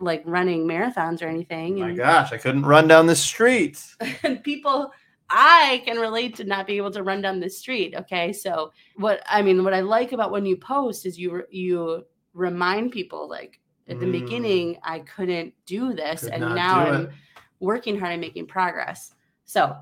like 0.00 0.22
running 0.24 0.66
marathons 0.66 1.22
or 1.22 1.26
anything. 1.26 1.78
My 1.78 1.88
and- 1.88 1.96
gosh, 1.96 2.32
I 2.32 2.38
couldn't 2.38 2.64
run 2.66 2.88
down 2.88 3.06
the 3.06 3.14
street. 3.16 3.84
and 4.22 4.42
people 4.42 4.90
i 5.30 5.82
can 5.84 5.98
relate 5.98 6.34
to 6.36 6.42
not 6.44 6.66
being 6.66 6.78
able 6.78 6.90
to 6.90 7.02
run 7.02 7.20
down 7.20 7.38
the 7.38 7.50
street 7.50 7.94
okay 7.94 8.32
so 8.32 8.72
what 8.96 9.20
i 9.28 9.42
mean 9.42 9.62
what 9.62 9.74
i 9.74 9.80
like 9.80 10.12
about 10.12 10.30
when 10.30 10.46
you 10.46 10.56
post 10.56 11.04
is 11.04 11.18
you 11.18 11.42
you 11.50 12.02
remind 12.32 12.90
people 12.92 13.28
like 13.28 13.60
at 13.88 14.00
the 14.00 14.06
Mm. 14.06 14.12
beginning 14.12 14.78
i 14.84 15.00
couldn't 15.00 15.52
do 15.66 15.92
this 15.92 16.22
Could 16.22 16.32
and 16.32 16.54
now 16.54 16.76
i'm 16.78 17.02
it. 17.08 17.10
working 17.60 17.98
hard 18.00 18.12
and 18.12 18.22
making 18.22 18.46
progress 18.46 19.12
so 19.44 19.76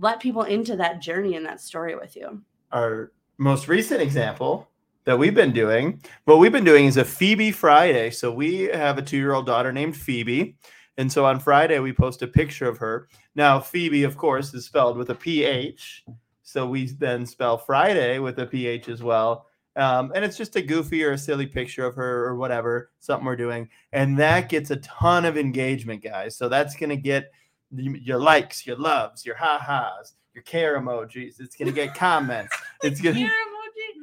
let 0.00 0.18
people 0.18 0.42
into 0.42 0.74
that 0.74 1.00
journey 1.00 1.36
and 1.36 1.46
that 1.46 1.60
story 1.60 1.94
with 1.94 2.16
you 2.16 2.42
our 2.72 3.12
most 3.38 3.68
recent 3.68 4.02
example 4.02 4.68
that 5.04 5.18
we've 5.18 5.34
been 5.34 5.52
doing, 5.52 6.02
what 6.24 6.38
we've 6.38 6.52
been 6.52 6.64
doing 6.64 6.86
is 6.86 6.96
a 6.96 7.04
Phoebe 7.04 7.52
Friday. 7.52 8.10
So 8.10 8.32
we 8.32 8.64
have 8.64 8.98
a 8.98 9.02
two 9.02 9.16
year 9.16 9.32
old 9.32 9.46
daughter 9.46 9.72
named 9.72 9.96
Phoebe. 9.96 10.56
And 10.98 11.10
so 11.10 11.24
on 11.24 11.40
Friday, 11.40 11.78
we 11.78 11.92
post 11.92 12.22
a 12.22 12.26
picture 12.26 12.68
of 12.68 12.78
her. 12.78 13.08
Now, 13.34 13.58
Phoebe, 13.58 14.04
of 14.04 14.16
course, 14.16 14.52
is 14.52 14.66
spelled 14.66 14.98
with 14.98 15.10
a 15.10 15.14
PH. 15.14 16.04
So 16.42 16.66
we 16.66 16.86
then 16.86 17.24
spell 17.24 17.56
Friday 17.56 18.18
with 18.18 18.38
a 18.38 18.46
PH 18.46 18.88
as 18.88 19.02
well. 19.02 19.46
Um, 19.76 20.12
and 20.14 20.24
it's 20.24 20.36
just 20.36 20.56
a 20.56 20.62
goofy 20.62 21.04
or 21.04 21.12
a 21.12 21.18
silly 21.18 21.46
picture 21.46 21.86
of 21.86 21.94
her 21.94 22.26
or 22.26 22.36
whatever, 22.36 22.90
something 22.98 23.24
we're 23.24 23.36
doing. 23.36 23.68
And 23.92 24.18
that 24.18 24.48
gets 24.48 24.70
a 24.70 24.76
ton 24.76 25.24
of 25.24 25.38
engagement, 25.38 26.02
guys. 26.02 26.36
So 26.36 26.48
that's 26.48 26.76
going 26.76 26.90
to 26.90 26.96
get 26.96 27.32
your 27.72 28.18
likes, 28.18 28.66
your 28.66 28.76
loves, 28.76 29.24
your 29.24 29.36
ha 29.36 29.58
ha's, 29.58 30.14
your 30.34 30.42
care 30.42 30.78
emojis. 30.78 31.40
It's 31.40 31.56
going 31.56 31.68
to 31.68 31.72
get 31.72 31.94
comments. 31.94 32.54
It's 32.82 33.00
going 33.00 33.14
to. 33.14 33.49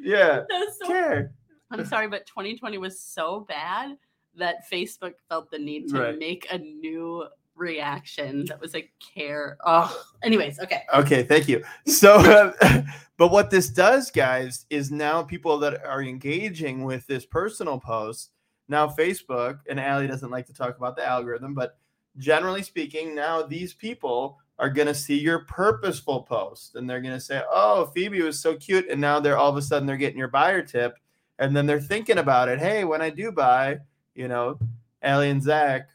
Yeah, 0.02 0.44
so 0.80 0.88
care. 0.88 1.32
I'm 1.72 1.86
sorry, 1.86 2.08
but 2.08 2.26
2020 2.26 2.78
was 2.78 3.00
so 3.00 3.42
bad 3.48 3.98
that 4.36 4.70
Facebook 4.72 5.14
felt 5.28 5.52
the 5.52 5.60
need 5.60 5.90
to 5.90 6.00
Right. 6.00 6.18
make 6.18 6.48
a 6.52 6.58
new 6.58 7.26
reaction 7.56 8.46
that 8.46 8.62
was 8.62 8.76
a 8.76 8.90
care. 9.16 9.58
Oh, 9.66 10.06
anyways, 10.24 10.60
okay. 10.60 10.84
Okay, 10.94 11.24
thank 11.24 11.48
you. 11.50 11.64
So, 11.88 12.16
uh, 12.62 12.84
but 13.18 13.30
what 13.30 13.50
this 13.50 13.70
does, 13.70 14.12
guys, 14.12 14.66
is 14.70 14.92
now 14.92 15.24
people 15.24 15.58
that 15.60 15.84
are 15.84 16.04
engaging 16.04 16.84
with 16.84 17.06
this 17.08 17.26
personal 17.26 17.80
post, 17.80 18.32
now 18.70 18.88
Facebook, 18.88 19.60
and 19.70 19.80
Allie 19.80 20.08
doesn't 20.08 20.30
like 20.30 20.46
to 20.48 20.54
talk 20.54 20.78
about 20.78 20.96
the 20.96 21.06
algorithm, 21.06 21.54
but 21.54 21.80
generally 22.18 22.64
speaking, 22.64 23.16
now 23.16 23.42
these 23.42 23.74
people 23.74 24.38
are 24.60 24.70
going 24.70 24.88
to 24.88 24.94
see 24.94 25.20
your 25.20 25.40
purposeful 25.46 26.24
post 26.24 26.76
and 26.76 26.90
they're 26.90 27.02
going 27.02 27.14
to 27.14 27.20
say, 27.20 27.42
Oh, 27.52 27.92
Phoebe 27.94 28.22
was 28.22 28.40
so 28.40 28.56
cute. 28.56 28.90
And 28.90 29.00
now 29.00 29.20
they're 29.20 29.38
all 29.38 29.50
of 29.50 29.58
a 29.58 29.62
sudden 29.62 29.86
they're 29.88 29.98
getting 29.98 30.18
your 30.18 30.28
buyer 30.30 30.62
tip. 30.62 30.96
And 31.40 31.56
then 31.56 31.68
they're 31.68 31.80
thinking 31.80 32.18
about 32.18 32.50
it. 32.50 32.58
Hey, 32.60 32.84
when 32.84 33.02
I 33.02 33.12
do 33.12 33.32
buy, 33.32 33.80
you 34.16 34.28
know, 34.28 34.58
Allie 35.04 35.30
and 35.30 35.44
Zach, 35.44 35.90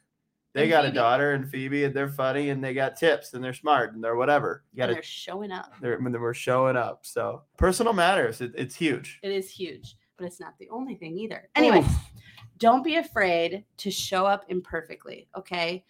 they 0.54 0.62
And 0.62 0.70
got 0.70 0.84
a 0.84 0.92
daughter 0.92 1.32
and 1.32 1.48
Phoebe, 1.50 1.84
and 1.84 1.94
they're 1.94 2.08
funny 2.10 2.50
and 2.50 2.62
they 2.62 2.74
got 2.74 2.96
tips 2.96 3.32
and 3.34 3.42
they're 3.42 3.54
smart 3.54 3.94
and 3.94 4.04
they're 4.04 4.16
whatever. 4.16 4.64
You 4.72 4.78
got 4.78 4.84
And 4.84 4.90
to 4.90 4.94
they're 4.96 5.02
showing 5.02 5.50
up. 5.50 5.72
they're, 5.80 5.98
when 5.98 6.12
we're 6.12 6.34
showing 6.34 6.76
up. 6.76 7.00
So 7.06 7.42
personal 7.56 7.92
matters. 7.94 8.40
It, 8.40 8.52
it's 8.54 8.74
huge. 8.76 9.18
It 9.22 9.32
is 9.32 9.50
huge, 9.50 9.96
but 10.16 10.26
it's 10.26 10.38
not 10.38 10.54
the 10.58 10.68
only 10.68 10.94
thing 10.94 11.18
either. 11.18 11.48
Anyway, 11.56 11.84
don't 12.58 12.84
be 12.84 12.96
afraid 12.96 13.64
to 13.78 13.90
show 13.90 14.26
up 14.26 14.44
imperfectly. 14.48 15.26
Okay. 15.36 15.84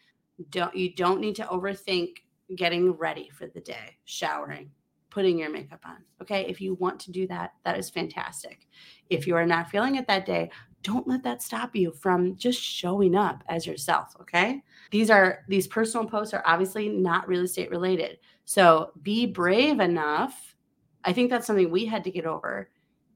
Don't 0.50 0.74
you 0.74 0.94
don't 0.94 1.20
need 1.20 1.34
to 1.36 1.44
overthink 1.44 2.18
getting 2.56 2.92
ready 2.92 3.30
for 3.30 3.46
the 3.46 3.60
day, 3.60 3.96
showering, 4.04 4.70
putting 5.10 5.38
your 5.38 5.50
makeup 5.50 5.80
on. 5.84 5.98
Okay. 6.20 6.46
If 6.48 6.60
you 6.60 6.74
want 6.74 6.98
to 7.00 7.12
do 7.12 7.26
that, 7.28 7.52
that 7.64 7.78
is 7.78 7.90
fantastic. 7.90 8.66
If 9.10 9.26
you 9.26 9.36
are 9.36 9.46
not 9.46 9.70
feeling 9.70 9.96
it 9.96 10.06
that 10.08 10.26
day, 10.26 10.50
don't 10.82 11.06
let 11.06 11.22
that 11.22 11.42
stop 11.42 11.76
you 11.76 11.92
from 11.92 12.36
just 12.36 12.60
showing 12.60 13.14
up 13.14 13.44
as 13.48 13.66
yourself. 13.66 14.16
Okay. 14.20 14.62
These 14.90 15.10
are 15.10 15.44
these 15.48 15.66
personal 15.66 16.06
posts 16.06 16.34
are 16.34 16.42
obviously 16.46 16.88
not 16.88 17.28
real 17.28 17.42
estate 17.42 17.70
related. 17.70 18.18
So 18.44 18.92
be 19.02 19.26
brave 19.26 19.80
enough. 19.80 20.56
I 21.04 21.12
think 21.12 21.30
that's 21.30 21.46
something 21.46 21.70
we 21.70 21.84
had 21.84 22.04
to 22.04 22.10
get 22.10 22.26
over 22.26 22.70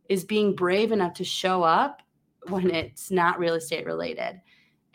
is 0.09 0.25
being 0.25 0.55
brave 0.55 0.93
enough 0.93 1.15
to 1.15 1.25
show 1.25 1.63
up 1.63 2.03
when 2.49 2.71
it's 2.71 3.11
not 3.11 3.39
real 3.39 3.55
estate 3.55 3.87
related 3.87 4.41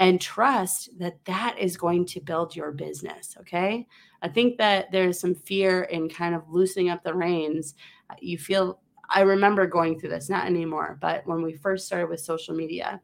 and 0.01 0.19
trust 0.19 0.89
that 0.97 1.23
that 1.25 1.55
is 1.59 1.77
going 1.77 2.05
to 2.07 2.19
build 2.19 2.55
your 2.55 2.71
business. 2.71 3.37
Okay. 3.39 3.87
I 4.23 4.27
think 4.27 4.57
that 4.57 4.91
there's 4.91 5.19
some 5.19 5.35
fear 5.35 5.83
in 5.83 6.09
kind 6.09 6.33
of 6.33 6.49
loosening 6.49 6.89
up 6.89 7.03
the 7.03 7.13
reins. 7.13 7.75
Uh, 8.09 8.15
You 8.19 8.37
feel, 8.39 8.79
I 9.09 9.21
remember 9.21 9.67
going 9.67 9.99
through 9.99 10.09
this, 10.09 10.27
not 10.27 10.47
anymore, 10.47 10.97
but 11.01 11.25
when 11.27 11.43
we 11.43 11.53
first 11.53 11.85
started 11.85 12.09
with 12.09 12.19
social 12.19 12.55
media, 12.55 12.99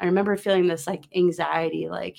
I 0.00 0.06
remember 0.06 0.36
feeling 0.36 0.66
this 0.66 0.86
like 0.88 1.04
anxiety, 1.14 1.88
like, 1.88 2.18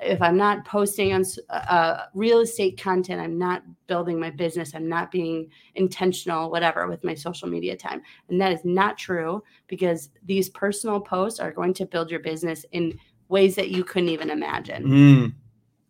if 0.00 0.22
I'm 0.22 0.36
not 0.36 0.64
posting 0.64 1.12
on 1.12 1.24
uh, 1.50 2.04
real 2.14 2.40
estate 2.40 2.80
content, 2.80 3.20
I'm 3.20 3.36
not 3.36 3.64
building 3.88 4.20
my 4.20 4.30
business. 4.30 4.74
I'm 4.74 4.88
not 4.88 5.10
being 5.10 5.50
intentional, 5.74 6.52
whatever, 6.52 6.86
with 6.86 7.02
my 7.02 7.14
social 7.14 7.48
media 7.48 7.76
time. 7.76 8.02
And 8.28 8.40
that 8.40 8.52
is 8.52 8.64
not 8.64 8.96
true 8.96 9.42
because 9.66 10.10
these 10.24 10.50
personal 10.50 11.00
posts 11.00 11.40
are 11.40 11.50
going 11.50 11.74
to 11.74 11.84
build 11.84 12.12
your 12.12 12.20
business 12.20 12.64
in 12.70 12.96
ways 13.28 13.54
that 13.56 13.70
you 13.70 13.84
couldn't 13.84 14.08
even 14.08 14.30
imagine. 14.30 14.84
Mm, 14.84 15.34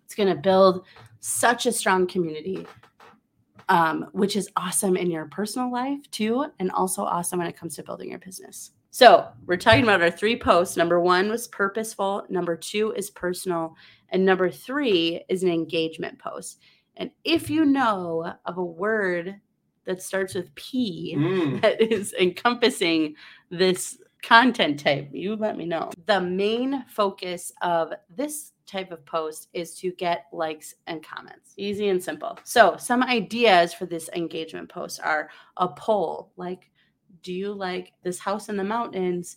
It's 0.05 0.15
going 0.15 0.29
to 0.29 0.35
build 0.41 0.85
such 1.21 1.67
a 1.67 1.73
strong 1.73 2.07
community, 2.07 2.67
um, 3.69 4.09
which 4.13 4.37
is 4.37 4.49
awesome 4.57 4.97
in 4.97 5.11
your 5.11 5.27
personal 5.27 5.71
life 5.71 6.11
too, 6.11 6.47
and 6.59 6.71
also 6.73 7.03
awesome 7.03 7.39
when 7.39 7.49
it 7.49 7.57
comes 7.57 7.77
to 7.77 7.83
building 7.83 8.11
your 8.11 8.19
business. 8.19 8.73
So, 8.91 9.29
we're 9.47 9.59
talking 9.59 9.83
about 9.83 10.03
our 10.03 10.11
three 10.11 10.37
posts. 10.37 10.77
Number 10.77 10.99
one 10.99 11.29
was 11.29 11.47
purposeful, 11.49 12.25
number 12.31 12.57
two 12.57 12.93
is 12.97 13.11
personal, 13.11 13.77
and 14.09 14.25
number 14.25 14.51
three 14.51 15.23
is 15.29 15.43
an 15.43 15.51
engagement 15.51 16.19
post. 16.19 16.61
And 16.97 17.11
if 17.23 17.49
you 17.51 17.65
know 17.65 18.33
of 18.47 18.59
a 18.59 18.65
word 18.65 19.37
that 19.85 20.03
starts 20.03 20.35
with 20.35 20.55
P, 20.55 21.15
mm. 21.17 21.61
that 21.63 21.81
is 21.81 22.15
encompassing 22.19 23.15
this 23.51 23.99
content 24.23 24.81
type, 24.81 25.09
you 25.13 25.37
let 25.37 25.57
me 25.57 25.65
know. 25.65 25.91
The 26.07 26.21
main 26.21 26.85
focus 26.89 27.53
of 27.63 27.93
this 28.15 28.53
type 28.67 28.91
of 28.93 29.05
post 29.07 29.49
is 29.53 29.75
to 29.77 29.93
get 29.93 30.27
likes 30.33 30.75
and 30.87 31.03
comments. 31.03 31.55
Easy 31.57 31.89
and 31.89 32.03
simple. 32.03 32.39
So, 32.45 32.77
some 32.77 33.03
ideas 33.03 33.73
for 33.73 33.87
this 33.87 34.11
engagement 34.15 34.69
post 34.69 35.01
are 35.03 35.31
a 35.57 35.69
poll 35.69 36.33
like, 36.37 36.71
do 37.23 37.33
you 37.33 37.53
like 37.53 37.93
this 38.03 38.19
house 38.19 38.49
in 38.49 38.57
the 38.57 38.65
mountains 38.65 39.37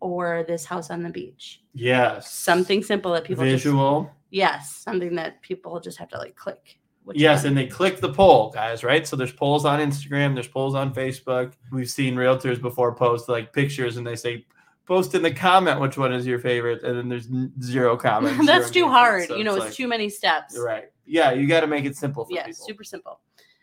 or 0.00 0.44
this 0.48 0.64
house 0.64 0.90
on 0.90 1.02
the 1.02 1.10
beach? 1.10 1.62
Yes. 1.72 2.30
Something 2.30 2.82
simple 2.82 3.12
that 3.12 3.24
people 3.24 3.44
just 3.44 3.64
visual. 3.64 4.10
yes, 4.30 4.74
something 4.76 5.14
that 5.16 5.40
people 5.42 5.80
just 5.80 5.98
have 5.98 6.08
to 6.08 6.18
like 6.18 6.36
click. 6.36 6.78
Yes, 7.12 7.40
one. 7.42 7.48
and 7.48 7.58
they 7.58 7.66
click 7.66 8.00
the 8.00 8.12
poll, 8.12 8.50
guys, 8.50 8.82
right? 8.82 9.06
So 9.06 9.16
there's 9.16 9.32
polls 9.32 9.64
on 9.64 9.80
Instagram, 9.80 10.34
there's 10.34 10.48
polls 10.48 10.74
on 10.74 10.94
Facebook. 10.94 11.52
We've 11.70 11.90
seen 11.90 12.14
realtors 12.14 12.60
before 12.60 12.94
post 12.94 13.28
like 13.28 13.52
pictures 13.52 13.96
and 13.98 14.06
they 14.06 14.16
say 14.16 14.46
post 14.86 15.14
in 15.14 15.22
the 15.22 15.32
comment 15.32 15.80
which 15.80 15.96
one 15.96 16.12
is 16.12 16.26
your 16.26 16.38
favorite, 16.38 16.82
and 16.82 16.96
then 16.98 17.08
there's 17.08 17.28
zero 17.62 17.96
comments. 18.08 18.46
That's 18.46 18.70
zero 18.72 18.86
too 18.86 18.90
hard. 18.92 19.28
so 19.28 19.36
you 19.36 19.44
know, 19.44 19.54
it's, 19.56 19.64
like- 19.66 19.74
too 19.74 19.88
many 19.88 20.08
steps. 20.08 20.58
Right. 20.58 20.84
Yeah, 21.06 21.32
you 21.32 21.46
got 21.46 21.60
to 21.60 21.66
make 21.66 21.84
it 21.84 21.96
simple 21.96 22.24
for 22.24 22.32
Yeah, 22.32 22.46
people. 22.46 22.64
super 22.66 22.84
simple. 22.84 23.20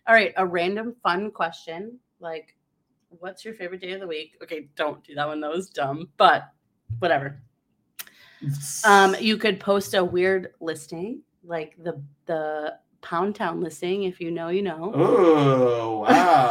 All 0.08 0.14
right, 0.16 0.34
a 0.38 0.46
random 0.46 0.96
fun 1.02 1.32
question 1.32 1.98
like, 2.20 2.56
what's 3.10 3.44
your 3.44 3.54
favorite 3.56 3.82
day 3.82 3.92
of 3.94 4.00
the 4.00 4.08
week? 4.08 4.38
Okay, 4.44 4.68
don't 4.76 5.04
do 5.04 5.16
that 5.16 5.28
one. 5.28 5.40
That 5.42 5.50
was 5.52 5.70
dumb, 5.70 6.10
but 6.18 6.50
whatever. 7.00 7.42
Um, 8.86 9.16
you 9.20 9.38
could 9.38 9.60
post 9.60 9.94
a 9.94 10.04
weird 10.04 10.54
listing, 10.60 11.22
like 11.44 11.76
the 11.84 12.02
the 12.26 12.78
Pound 13.02 13.36
Town 13.36 13.62
listing, 13.62 14.04
if 14.04 14.20
you 14.20 14.32
know, 14.32 14.50
you 14.50 14.62
know. 14.62 14.92
Oh 14.94 16.00
wow. 16.10 16.50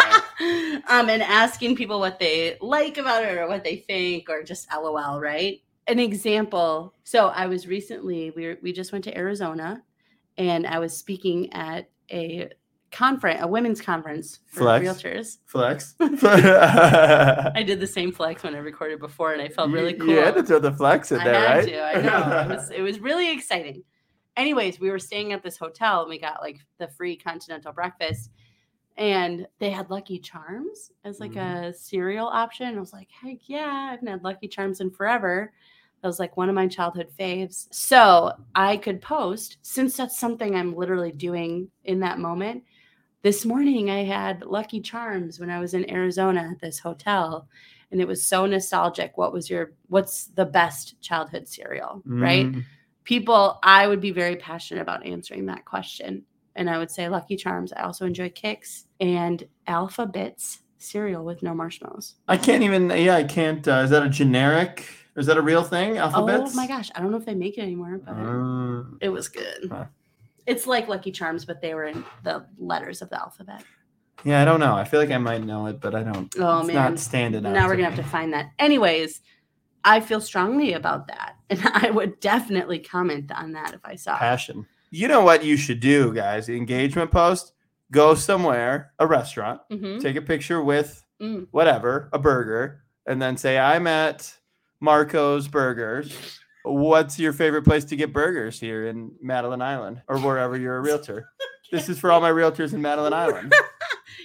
um, 0.89 1.09
and 1.09 1.23
asking 1.23 1.77
people 1.77 2.01
what 2.01 2.19
they 2.19 2.57
like 2.61 2.99
about 2.99 3.25
it 3.25 3.39
or 3.39 3.49
what 3.49 3.65
they 3.65 3.77
think, 3.77 4.29
or 4.29 4.43
just 4.43 4.69
LOL, 4.73 5.21
right? 5.21 5.63
An 5.87 5.99
example. 5.99 6.95
So 7.05 7.29
I 7.29 7.47
was 7.47 7.67
recently 7.67 8.31
we 8.31 8.47
were, 8.47 8.59
we 8.63 8.73
just 8.73 8.93
went 8.93 9.05
to 9.05 9.17
Arizona, 9.17 9.83
and 10.37 10.67
I 10.67 10.79
was 10.79 10.97
speaking 10.97 11.53
at 11.53 11.91
a 12.11 12.51
conference, 12.91 13.41
a 13.43 13.47
women's 13.47 13.81
conference 13.81 14.41
for 14.47 14.61
Flex. 14.61 14.85
realtors. 14.85 15.39
Flex. 15.47 15.95
I 16.01 17.63
did 17.65 17.81
the 17.81 17.87
same 17.87 18.13
flex 18.13 18.43
when 18.43 18.55
I 18.55 18.59
recorded 18.59 19.01
before, 19.01 19.33
and 19.33 19.43
I 19.43 19.49
felt 19.49 19.71
really 19.71 19.95
cool. 19.95 20.09
You 20.09 20.23
had 20.23 20.35
to 20.35 20.43
throw 20.43 20.59
the 20.59 20.73
flex 20.73 21.13
in 21.13 21.21
I 21.21 21.25
there, 21.25 21.35
had 21.35 21.57
right? 21.57 21.69
to. 21.69 21.83
I 21.83 22.03
know. 22.03 22.41
It 22.41 22.57
was, 22.57 22.71
it 22.71 22.83
was 22.83 23.01
really 23.01 23.33
exciting. 23.33 23.85
Anyways, 24.37 24.81
we 24.81 24.91
were 24.91 24.99
staying 24.99 25.33
at 25.33 25.43
this 25.43 25.57
hotel 25.57 26.01
and 26.01 26.09
we 26.11 26.19
got 26.19 26.41
like 26.41 26.61
the 26.79 26.89
free 26.89 27.17
continental 27.17 27.73
breakfast. 27.73 28.31
And 28.97 29.47
they 29.59 29.71
had 29.71 29.91
Lucky 29.91 30.19
Charms 30.19 30.93
as 31.05 31.21
like 31.21 31.33
Mhm. 31.33 31.71
a 31.71 31.75
cereal 31.75 32.27
option. 32.27 32.77
I 32.77 32.81
was 32.81 32.93
like, 32.93 33.11
heck 33.11 33.49
yeah, 33.49 33.67
I 33.89 33.91
haven't 33.93 34.09
had 34.09 34.25
Lucky 34.25 34.49
Charms 34.49 34.81
in 34.81 34.91
forever. 34.91 35.53
That 36.03 36.09
was 36.09 36.19
like 36.19 36.37
one 36.37 36.49
of 36.49 36.55
my 36.55 36.67
childhood 36.67 37.11
faves. 37.19 37.67
So 37.73 38.33
I 38.55 38.77
could 38.79 39.01
post, 39.03 39.59
since 39.63 39.97
that's 39.97 40.19
something 40.19 40.55
I'm 40.55 40.75
literally 40.75 41.13
doing 41.13 41.71
in 41.85 42.01
that 42.01 42.19
moment. 42.19 42.65
This 43.23 43.45
morning 43.45 43.91
I 43.91 44.05
had 44.05 44.43
Lucky 44.43 44.81
Charms 44.81 45.39
when 45.41 45.51
I 45.51 45.61
was 45.61 45.75
in 45.75 45.91
Arizona 45.91 46.49
at 46.53 46.59
this 46.61 46.79
hotel 46.79 47.49
and 47.91 48.01
it 48.01 48.09
was 48.09 48.23
so 48.27 48.47
nostalgic. 48.47 49.19
What 49.19 49.33
was 49.33 49.51
your 49.51 49.73
what's 49.89 50.27
the 50.27 50.47
best 50.47 51.01
childhood 51.03 51.47
cereal, 51.49 52.03
right? 52.07 52.47
People, 53.05 53.59
I 53.63 53.87
would 53.87 54.01
be 54.01 54.11
very 54.13 54.37
passionate 54.37 54.81
about 54.83 55.05
answering 55.07 55.47
that 55.47 55.65
question. 55.65 56.25
And 56.57 56.69
I 56.69 56.79
would 56.79 56.91
say 56.91 57.09
Lucky 57.09 57.37
Charms. 57.37 57.73
I 57.73 57.83
also 57.83 58.05
enjoy 58.07 58.29
Kix 58.31 58.85
and 59.01 59.47
Alpha 59.67 60.07
Bits 60.07 60.61
cereal 60.79 61.25
with 61.25 61.43
no 61.43 61.55
marshmallows. 61.55 62.15
I 62.29 62.37
can't 62.37 62.63
even. 62.63 62.91
Yeah, 62.91 63.17
I 63.17 63.25
can't. 63.25 63.67
Uh, 63.67 63.83
is 63.85 63.91
that 63.91 64.03
a 64.05 64.09
generic? 64.09 64.85
Is 65.17 65.27
that 65.27 65.37
a 65.37 65.43
real 65.43 65.63
thing? 65.63 65.99
Alphabets? 65.99 66.53
Oh 66.53 66.57
my 66.57 66.67
gosh, 66.67 66.91
I 66.95 67.01
don't 67.01 67.11
know 67.11 67.17
if 67.17 67.25
they 67.25 67.35
make 67.35 67.59
it 67.59 67.63
anymore, 67.63 68.01
but 68.05 68.13
Uh, 68.13 68.85
it 69.01 69.09
was 69.09 69.29
good. 69.29 69.69
Huh. 69.71 69.85
It's 70.47 70.67
like 70.67 70.89
Lucky 70.89 71.13
Charms, 71.13 71.45
but 71.45 71.61
they 71.61 71.75
were 71.75 71.85
in 71.85 72.05
the 72.25 72.47
letters 72.59 73.03
of 73.03 73.11
the 73.11 73.21
alphabet. 73.21 73.63
yeah, 74.25 74.43
I 74.43 74.45
don't 74.45 74.61
know. 74.61 74.75
I 74.75 74.85
feel 74.85 75.01
like 75.01 75.11
I 75.11 75.19
might 75.19 75.45
know 75.45 75.67
it, 75.67 75.81
but 75.81 75.95
I 75.95 76.03
don't. 76.03 76.35
Oh 76.39 76.59
it's 76.59 76.67
man, 76.69 76.77
not 76.77 76.99
standing 76.99 77.47
out. 77.47 77.53
now 77.53 77.67
we're 77.69 77.77
gonna 77.77 77.91
have 77.91 77.97
to 78.05 78.11
find 78.11 78.33
that. 78.33 78.51
Anyways, 78.59 79.21
I 79.85 80.01
feel 80.01 80.21
strongly 80.21 80.73
about 80.75 81.07
that, 81.09 81.37
and 81.51 81.61
I 81.75 81.91
would 81.91 82.21
definitely 82.21 82.79
comment 82.79 83.31
on 83.33 83.53
that 83.53 83.75
if 83.75 83.81
I 83.85 83.97
saw. 83.97 84.15
it. 84.17 84.19
passion. 84.19 84.67
You 84.91 85.07
know 85.09 85.21
what 85.23 85.45
you 85.45 85.57
should 85.57 85.79
do, 85.81 86.13
guys? 86.13 86.47
The 86.47 86.57
engagement 86.57 87.11
post. 87.13 87.53
Go 87.93 88.15
somewhere, 88.15 88.93
a 88.99 89.07
restaurant, 89.07 89.61
Mhm. 89.71 90.01
take 90.01 90.17
a 90.17 90.23
picture 90.23 90.63
with 90.63 91.05
Mm. 91.21 91.49
whatever, 91.51 92.09
a 92.13 92.19
burger, 92.19 92.83
and 93.07 93.21
then 93.21 93.37
say, 93.37 93.59
I'm 93.59 93.87
at 93.87 94.33
Marco's 94.81 95.49
Burgers. 95.49 96.39
What's 96.65 97.19
your 97.19 97.33
favorite 97.33 97.63
place 97.65 97.85
to 97.87 97.97
get 97.97 98.13
burgers 98.13 98.61
here 98.61 98.87
in 98.87 99.13
Madeline 99.23 99.63
Island 99.63 100.03
or 100.09 100.19
wherever 100.19 100.57
you're 100.57 100.77
a 100.77 100.81
realtor? 100.81 101.29
This 101.73 101.89
is 101.89 102.01
for 102.01 102.11
all 102.11 102.21
my 102.21 102.31
realtors 102.33 102.73
in 102.75 102.83
Madeline 102.83 103.13
Island. 103.13 103.55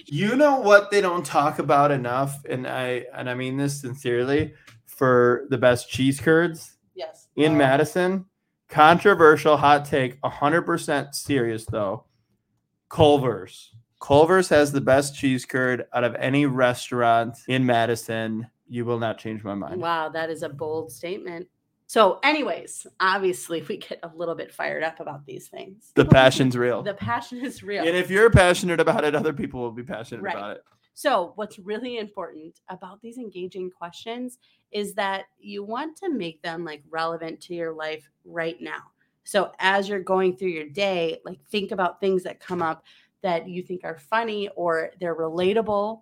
You 0.08 0.36
know 0.36 0.58
what 0.60 0.90
they 0.90 1.00
don't 1.00 1.24
talk 1.26 1.58
about 1.58 1.90
enough, 1.90 2.44
and 2.48 2.66
I 2.66 3.06
and 3.14 3.28
I 3.30 3.34
mean 3.34 3.56
this 3.56 3.80
sincerely, 3.80 4.54
for 4.96 5.46
the 5.50 5.58
best 5.58 5.88
cheese 5.90 6.18
curds 6.20 6.76
Yes. 6.94 7.28
in 7.36 7.52
Uh, 7.52 7.58
Madison. 7.58 8.24
Controversial 8.68 9.56
hot 9.58 9.84
take, 9.84 10.18
100% 10.22 11.14
serious 11.14 11.64
though. 11.66 12.04
Culver's. 12.88 13.72
Culver's 14.00 14.48
has 14.48 14.72
the 14.72 14.80
best 14.80 15.14
cheese 15.16 15.44
curd 15.44 15.86
out 15.92 16.02
of 16.04 16.14
any 16.16 16.46
restaurant 16.46 17.36
in 17.48 17.64
Madison. 17.64 18.48
You 18.68 18.84
will 18.84 18.98
not 18.98 19.18
change 19.18 19.44
my 19.44 19.54
mind. 19.54 19.80
Wow, 19.80 20.08
that 20.10 20.30
is 20.30 20.42
a 20.42 20.48
bold 20.48 20.90
statement. 20.90 21.48
So, 21.88 22.18
anyways, 22.24 22.86
obviously, 22.98 23.62
we 23.62 23.76
get 23.76 24.00
a 24.02 24.10
little 24.16 24.34
bit 24.34 24.52
fired 24.52 24.82
up 24.82 24.98
about 24.98 25.24
these 25.24 25.46
things. 25.48 25.92
The 25.94 26.04
passion's 26.04 26.56
real. 26.56 26.82
The 26.82 26.94
passion 26.94 27.38
is 27.44 27.62
real. 27.62 27.86
And 27.86 27.96
if 27.96 28.10
you're 28.10 28.28
passionate 28.30 28.80
about 28.80 29.04
it, 29.04 29.14
other 29.14 29.32
people 29.32 29.60
will 29.60 29.70
be 29.70 29.84
passionate 29.84 30.22
Right. 30.22 30.34
about 30.36 30.56
it. 30.56 30.64
So, 30.98 31.32
what's 31.34 31.58
really 31.58 31.98
important 31.98 32.60
about 32.70 33.02
these 33.02 33.18
engaging 33.18 33.70
questions 33.70 34.38
is 34.72 34.94
that 34.94 35.26
you 35.38 35.62
want 35.62 35.94
to 35.98 36.08
make 36.08 36.40
them 36.40 36.64
like 36.64 36.82
relevant 36.88 37.38
to 37.42 37.54
your 37.54 37.74
life 37.74 38.08
right 38.24 38.56
now. 38.62 38.80
So, 39.22 39.52
as 39.58 39.90
you're 39.90 40.00
going 40.00 40.38
through 40.38 40.48
your 40.48 40.70
day, 40.70 41.18
like 41.22 41.38
think 41.50 41.70
about 41.70 42.00
things 42.00 42.22
that 42.22 42.40
come 42.40 42.62
up 42.62 42.82
that 43.20 43.46
you 43.46 43.62
think 43.62 43.82
are 43.84 43.98
funny 43.98 44.48
or 44.56 44.92
they're 44.98 45.14
relatable 45.14 46.00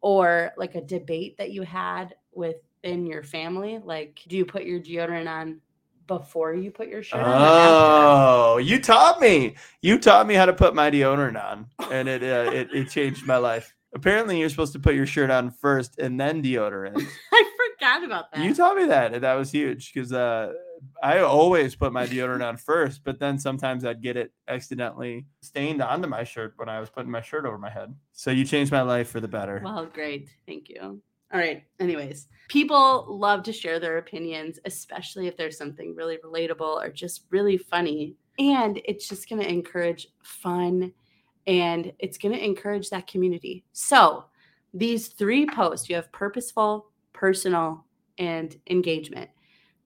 or 0.00 0.52
like 0.56 0.76
a 0.76 0.80
debate 0.80 1.36
that 1.38 1.50
you 1.50 1.62
had 1.62 2.14
within 2.32 3.04
your 3.04 3.24
family. 3.24 3.80
Like, 3.82 4.22
do 4.28 4.36
you 4.36 4.44
put 4.44 4.62
your 4.62 4.78
deodorant 4.78 5.28
on 5.28 5.60
before 6.06 6.54
you 6.54 6.70
put 6.70 6.86
your 6.86 7.02
shirt 7.02 7.20
on? 7.20 7.32
Oh, 7.34 8.58
you 8.58 8.80
taught 8.80 9.20
me. 9.20 9.56
You 9.82 9.98
taught 9.98 10.28
me 10.28 10.34
how 10.34 10.46
to 10.46 10.52
put 10.52 10.72
my 10.72 10.88
deodorant 10.88 11.42
on, 11.42 11.66
and 11.90 12.06
it 12.06 12.22
uh, 12.22 12.52
it, 12.52 12.68
it 12.72 12.90
changed 12.90 13.26
my 13.26 13.38
life. 13.38 13.75
Apparently, 13.96 14.38
you're 14.38 14.50
supposed 14.50 14.74
to 14.74 14.78
put 14.78 14.94
your 14.94 15.06
shirt 15.06 15.30
on 15.30 15.50
first 15.50 15.98
and 15.98 16.20
then 16.20 16.42
deodorant. 16.42 17.02
I 17.32 17.50
forgot 17.78 18.04
about 18.04 18.30
that. 18.30 18.44
You 18.44 18.54
taught 18.54 18.76
me 18.76 18.84
that, 18.84 19.14
and 19.14 19.24
that 19.24 19.32
was 19.34 19.50
huge 19.50 19.90
because 19.90 20.12
uh, 20.12 20.52
I 21.02 21.20
always 21.20 21.74
put 21.74 21.94
my 21.94 22.06
deodorant 22.06 22.46
on 22.46 22.58
first, 22.58 23.04
but 23.04 23.18
then 23.18 23.38
sometimes 23.38 23.86
I'd 23.86 24.02
get 24.02 24.18
it 24.18 24.32
accidentally 24.48 25.24
stained 25.40 25.80
onto 25.80 26.08
my 26.08 26.24
shirt 26.24 26.52
when 26.56 26.68
I 26.68 26.78
was 26.78 26.90
putting 26.90 27.10
my 27.10 27.22
shirt 27.22 27.46
over 27.46 27.56
my 27.56 27.70
head. 27.70 27.94
So 28.12 28.30
you 28.30 28.44
changed 28.44 28.70
my 28.70 28.82
life 28.82 29.08
for 29.08 29.20
the 29.20 29.28
better. 29.28 29.62
Well, 29.64 29.86
great. 29.86 30.28
Thank 30.46 30.68
you. 30.68 31.00
All 31.32 31.40
right. 31.40 31.64
Anyways, 31.80 32.28
people 32.48 33.06
love 33.08 33.44
to 33.44 33.52
share 33.52 33.80
their 33.80 33.96
opinions, 33.96 34.58
especially 34.66 35.26
if 35.26 35.38
there's 35.38 35.56
something 35.56 35.94
really 35.94 36.18
relatable 36.18 36.84
or 36.84 36.90
just 36.90 37.24
really 37.30 37.56
funny. 37.56 38.14
And 38.38 38.78
it's 38.84 39.08
just 39.08 39.26
going 39.30 39.40
to 39.40 39.48
encourage 39.48 40.08
fun 40.22 40.92
and 41.46 41.92
it's 41.98 42.18
going 42.18 42.34
to 42.34 42.44
encourage 42.44 42.90
that 42.90 43.06
community. 43.06 43.64
So, 43.72 44.24
these 44.74 45.08
three 45.08 45.46
posts 45.46 45.88
you 45.88 45.94
have 45.94 46.12
purposeful, 46.12 46.90
personal, 47.12 47.84
and 48.18 48.56
engagement. 48.68 49.30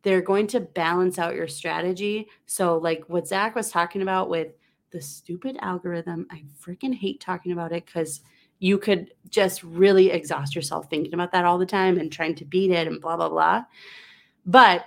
They're 0.03 0.23
going 0.23 0.47
to 0.49 0.61
balance 0.61 1.19
out 1.19 1.35
your 1.35 1.49
strategy. 1.49 2.29
So, 2.47 2.79
like 2.79 3.05
what 3.09 3.29
Zach 3.29 3.55
was 3.55 3.71
talking 3.71 4.03
about 4.03 4.29
with 4.29 4.49
the 4.91 5.01
stupid 5.01 5.57
algorithm, 5.61 6.27
I 6.31 6.45
freaking 6.61 6.95
hate 6.95 7.21
talking 7.21 7.53
about 7.53 7.73
it 7.73 7.87
because 7.87 8.23
you 8.59 8.77
could 8.79 9.13
just 9.29 9.63
really 9.63 10.11
exhaust 10.11 10.55
yourself 10.55 10.89
thinking 10.91 11.15
about 11.15 11.33
that 11.33 11.45
all 11.45 11.59
the 11.59 11.67
time 11.67 11.99
and 11.99 12.11
trying 12.11 12.35
to 12.35 12.45
beat 12.45 12.71
it 12.71 12.87
and 12.87 13.01
blah 13.01 13.17
blah 13.17 13.29
blah 13.29 13.65
but 14.47 14.87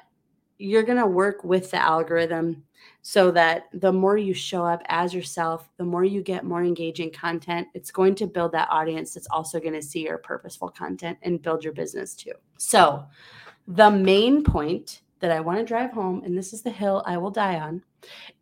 you're 0.57 0.83
going 0.83 0.97
to 0.97 1.07
work 1.07 1.43
with 1.43 1.71
the 1.71 1.77
algorithm 1.77 2.63
so 3.05 3.29
that 3.29 3.65
the 3.73 3.91
more 3.91 4.17
you 4.17 4.33
show 4.33 4.65
up 4.65 4.81
as 4.87 5.13
yourself 5.13 5.69
the 5.77 5.83
more 5.83 6.03
you 6.03 6.21
get 6.21 6.43
more 6.43 6.63
engaging 6.63 7.11
content 7.11 7.67
it's 7.73 7.91
going 7.91 8.15
to 8.15 8.25
build 8.25 8.51
that 8.51 8.67
audience 8.71 9.13
that's 9.13 9.27
also 9.27 9.59
going 9.59 9.73
to 9.73 9.81
see 9.81 10.03
your 10.03 10.17
purposeful 10.17 10.69
content 10.69 11.17
and 11.21 11.41
build 11.41 11.63
your 11.63 11.73
business 11.73 12.15
too 12.15 12.33
so 12.57 13.05
the 13.67 13.91
main 13.91 14.43
point 14.43 15.01
that 15.19 15.31
i 15.31 15.39
want 15.39 15.59
to 15.59 15.65
drive 15.65 15.91
home 15.91 16.23
and 16.25 16.37
this 16.37 16.53
is 16.53 16.61
the 16.61 16.71
hill 16.71 17.03
i 17.05 17.17
will 17.17 17.31
die 17.31 17.59
on 17.59 17.83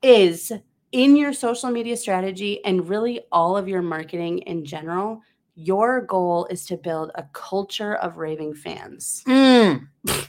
is 0.02 0.54
in 0.92 1.16
your 1.16 1.34
social 1.34 1.70
media 1.70 1.96
strategy 1.96 2.64
and 2.66 2.88
really 2.88 3.22
all 3.32 3.56
of 3.56 3.68
your 3.68 3.82
marketing 3.82 4.40
in 4.40 4.66
general, 4.66 5.22
your 5.56 6.02
goal 6.02 6.46
is 6.50 6.66
to 6.66 6.78
build 6.78 7.12
a 7.16 7.24
culture 7.34 7.96
of 7.96 8.18
raving 8.18 8.54
fans. 8.54 9.24
Mm. 9.28 9.88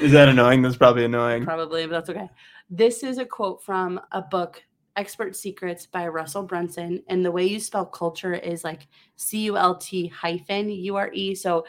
Is 0.00 0.10
that 0.12 0.28
annoying? 0.28 0.62
That's 0.62 0.76
probably 0.76 1.04
annoying. 1.04 1.44
Probably, 1.44 1.84
but 1.84 1.92
that's 1.92 2.08
okay. 2.08 2.30
This 2.74 3.02
is 3.02 3.18
a 3.18 3.26
quote 3.26 3.62
from 3.62 4.00
a 4.12 4.22
book, 4.22 4.64
Expert 4.96 5.36
Secrets 5.36 5.84
by 5.84 6.08
Russell 6.08 6.44
Brunson. 6.44 7.02
And 7.06 7.22
the 7.22 7.30
way 7.30 7.44
you 7.44 7.60
spell 7.60 7.84
culture 7.84 8.32
is 8.32 8.64
like 8.64 8.88
C 9.16 9.40
U 9.40 9.58
L 9.58 9.76
T 9.76 10.06
hyphen 10.06 10.70
U 10.70 10.96
R 10.96 11.10
E. 11.12 11.34
So, 11.34 11.66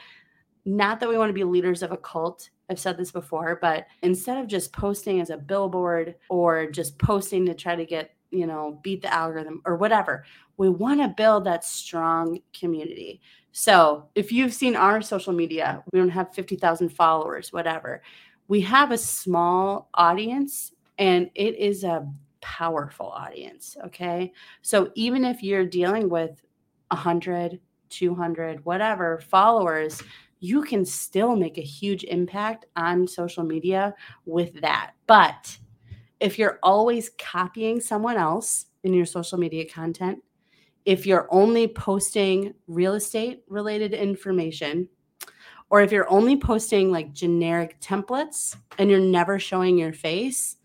not 0.64 1.02
that 1.02 1.10
we 1.10 1.18
want 1.18 1.28
to 1.28 1.34
be 1.34 1.44
leaders 1.44 1.84
of 1.84 1.92
a 1.92 1.98
cult. 1.98 2.50
I've 2.70 2.80
said 2.80 2.96
this 2.96 3.12
before, 3.12 3.60
but 3.62 3.86
instead 4.02 4.38
of 4.38 4.48
just 4.48 4.72
posting 4.72 5.20
as 5.20 5.30
a 5.30 5.36
billboard 5.36 6.16
or 6.30 6.72
just 6.72 6.98
posting 7.00 7.46
to 7.48 7.54
try 7.54 7.76
to 7.76 7.86
get, 7.86 8.16
you 8.32 8.48
know, 8.48 8.80
beat 8.82 9.02
the 9.02 9.14
algorithm 9.14 9.62
or 9.66 9.76
whatever, 9.76 10.24
we 10.56 10.70
want 10.70 11.02
to 11.02 11.10
build 11.10 11.44
that 11.44 11.66
strong 11.66 12.40
community. 12.58 13.20
So 13.52 14.08
if 14.16 14.32
you've 14.32 14.54
seen 14.54 14.78
our 14.78 15.02
social 15.02 15.34
media, 15.34 15.84
we 15.92 16.00
don't 16.00 16.08
have 16.08 16.34
50,000 16.34 16.88
followers, 16.88 17.52
whatever. 17.52 18.02
We 18.48 18.62
have 18.62 18.92
a 18.92 18.98
small 18.98 19.90
audience 19.96 20.72
and 20.98 21.30
it 21.36 21.56
is 21.56 21.84
a 21.84 22.08
powerful 22.42 23.08
audience. 23.08 23.78
Okay. 23.86 24.34
So 24.62 24.92
even 24.96 25.24
if 25.26 25.42
you're 25.42 25.66
dealing 25.66 26.10
with 26.10 26.42
100, 26.90 27.60
200, 27.90 28.66
whatever 28.66 29.20
followers, 29.20 30.02
you 30.40 30.62
can 30.62 30.84
still 30.84 31.36
make 31.38 31.58
a 31.58 31.62
huge 31.62 32.04
impact 32.04 32.66
on 32.76 33.08
social 33.08 33.44
media 33.44 33.94
with 34.26 34.60
that. 34.62 34.92
But 35.08 35.58
if 36.20 36.38
you're 36.38 36.60
always 36.62 37.12
copying 37.18 37.80
someone 37.80 38.18
else 38.18 38.66
in 38.84 38.94
your 38.94 39.06
social 39.06 39.38
media 39.38 39.66
content, 39.66 40.20
if 40.86 41.06
you're 41.06 41.30
only 41.32 41.68
posting 41.68 42.54
real 42.68 42.96
estate 42.96 43.44
related 43.48 43.94
information, 43.94 44.90
or 45.70 45.82
if 45.82 45.92
you're 45.92 46.12
only 46.12 46.36
posting 46.36 46.92
like 46.92 47.14
generic 47.14 47.80
templates 47.80 48.56
and 48.78 48.90
you're 48.90 49.00
never 49.00 49.40
showing 49.40 49.78
your 49.78 49.94
face, 49.94 50.58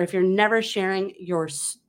or 0.00 0.02
if 0.02 0.14
you're 0.14 0.22
never 0.22 0.62
sharing 0.62 1.12
your 1.18 1.46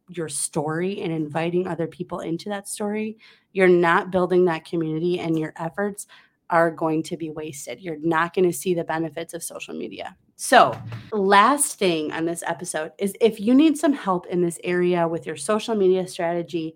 your 0.09 0.27
story 0.27 0.99
and 0.99 1.13
inviting 1.13 1.65
other 1.65 1.87
people 1.87 2.19
into 2.19 2.49
that 2.49 2.67
story, 2.67 3.17
you're 3.53 3.69
not 3.69 4.11
building 4.11 4.43
that 4.43 4.65
community 4.65 5.17
and 5.17 5.39
your 5.39 5.53
efforts 5.55 6.07
are 6.49 6.69
going 6.69 7.01
to 7.01 7.15
be 7.15 7.29
wasted. 7.29 7.79
You're 7.79 7.99
not 8.01 8.33
going 8.33 8.51
to 8.51 8.57
see 8.57 8.73
the 8.73 8.83
benefits 8.83 9.33
of 9.33 9.41
social 9.41 9.73
media. 9.73 10.17
So, 10.35 10.77
last 11.13 11.79
thing 11.79 12.11
on 12.11 12.25
this 12.25 12.43
episode 12.45 12.91
is 12.97 13.15
if 13.21 13.39
you 13.39 13.53
need 13.53 13.77
some 13.77 13.93
help 13.93 14.25
in 14.25 14.41
this 14.41 14.59
area 14.65 15.07
with 15.07 15.25
your 15.25 15.37
social 15.37 15.75
media 15.75 16.05
strategy, 16.05 16.75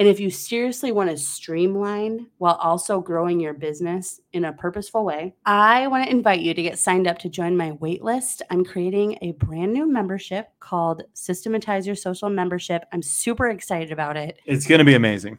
and 0.00 0.08
if 0.08 0.18
you 0.18 0.30
seriously 0.30 0.92
want 0.92 1.10
to 1.10 1.18
streamline 1.18 2.26
while 2.38 2.54
also 2.54 3.02
growing 3.02 3.38
your 3.38 3.52
business 3.52 4.18
in 4.32 4.46
a 4.46 4.52
purposeful 4.54 5.04
way, 5.04 5.34
I 5.44 5.88
want 5.88 6.04
to 6.06 6.10
invite 6.10 6.40
you 6.40 6.54
to 6.54 6.62
get 6.62 6.78
signed 6.78 7.06
up 7.06 7.18
to 7.18 7.28
join 7.28 7.54
my 7.54 7.72
waitlist. 7.72 8.40
I'm 8.48 8.64
creating 8.64 9.18
a 9.20 9.32
brand 9.32 9.74
new 9.74 9.86
membership 9.86 10.48
called 10.58 11.02
Systematize 11.12 11.86
Your 11.86 11.96
Social 11.96 12.30
Membership. 12.30 12.86
I'm 12.94 13.02
super 13.02 13.50
excited 13.50 13.92
about 13.92 14.16
it. 14.16 14.40
It's 14.46 14.66
going 14.66 14.78
to 14.78 14.86
be 14.86 14.94
amazing. 14.94 15.38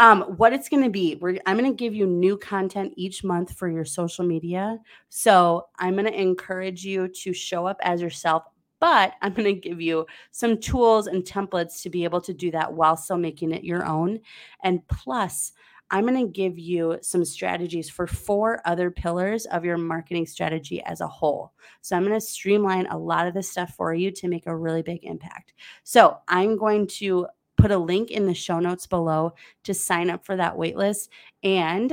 um, 0.00 0.22
what 0.36 0.52
it's 0.52 0.68
going 0.68 0.82
to 0.82 0.90
be, 0.90 1.16
I'm 1.46 1.56
going 1.56 1.70
to 1.70 1.76
give 1.76 1.94
you 1.94 2.08
new 2.08 2.36
content 2.36 2.92
each 2.96 3.22
month 3.22 3.52
for 3.56 3.68
your 3.68 3.84
social 3.84 4.24
media. 4.24 4.78
So 5.10 5.68
I'm 5.78 5.94
going 5.94 6.06
to 6.06 6.20
encourage 6.20 6.84
you 6.84 7.06
to 7.06 7.32
show 7.32 7.66
up 7.68 7.78
as 7.84 8.02
yourself, 8.02 8.42
but 8.82 9.14
I'm 9.22 9.32
going 9.32 9.54
to 9.54 9.60
give 9.60 9.80
you 9.80 10.06
some 10.32 10.58
tools 10.58 11.06
and 11.06 11.22
templates 11.22 11.82
to 11.82 11.88
be 11.88 12.02
able 12.02 12.20
to 12.22 12.34
do 12.34 12.50
that 12.50 12.72
while 12.72 12.96
still 12.96 13.16
making 13.16 13.52
it 13.52 13.62
your 13.62 13.86
own. 13.86 14.18
And 14.64 14.84
plus, 14.88 15.52
I'm 15.92 16.04
going 16.04 16.26
to 16.26 16.32
give 16.32 16.58
you 16.58 16.98
some 17.00 17.24
strategies 17.24 17.88
for 17.88 18.08
four 18.08 18.60
other 18.64 18.90
pillars 18.90 19.46
of 19.46 19.64
your 19.64 19.78
marketing 19.78 20.26
strategy 20.26 20.82
as 20.82 21.00
a 21.00 21.06
whole. 21.06 21.52
So 21.80 21.94
I'm 21.94 22.02
going 22.02 22.12
to 22.12 22.20
streamline 22.20 22.86
a 22.86 22.98
lot 22.98 23.28
of 23.28 23.34
this 23.34 23.48
stuff 23.48 23.72
for 23.76 23.94
you 23.94 24.10
to 24.10 24.26
make 24.26 24.48
a 24.48 24.56
really 24.56 24.82
big 24.82 25.04
impact. 25.04 25.52
So 25.84 26.18
I'm 26.26 26.56
going 26.58 26.88
to 26.88 27.28
put 27.56 27.70
a 27.70 27.78
link 27.78 28.10
in 28.10 28.26
the 28.26 28.34
show 28.34 28.58
notes 28.58 28.88
below 28.88 29.34
to 29.62 29.74
sign 29.74 30.10
up 30.10 30.26
for 30.26 30.34
that 30.34 30.56
waitlist. 30.56 31.08
And 31.44 31.92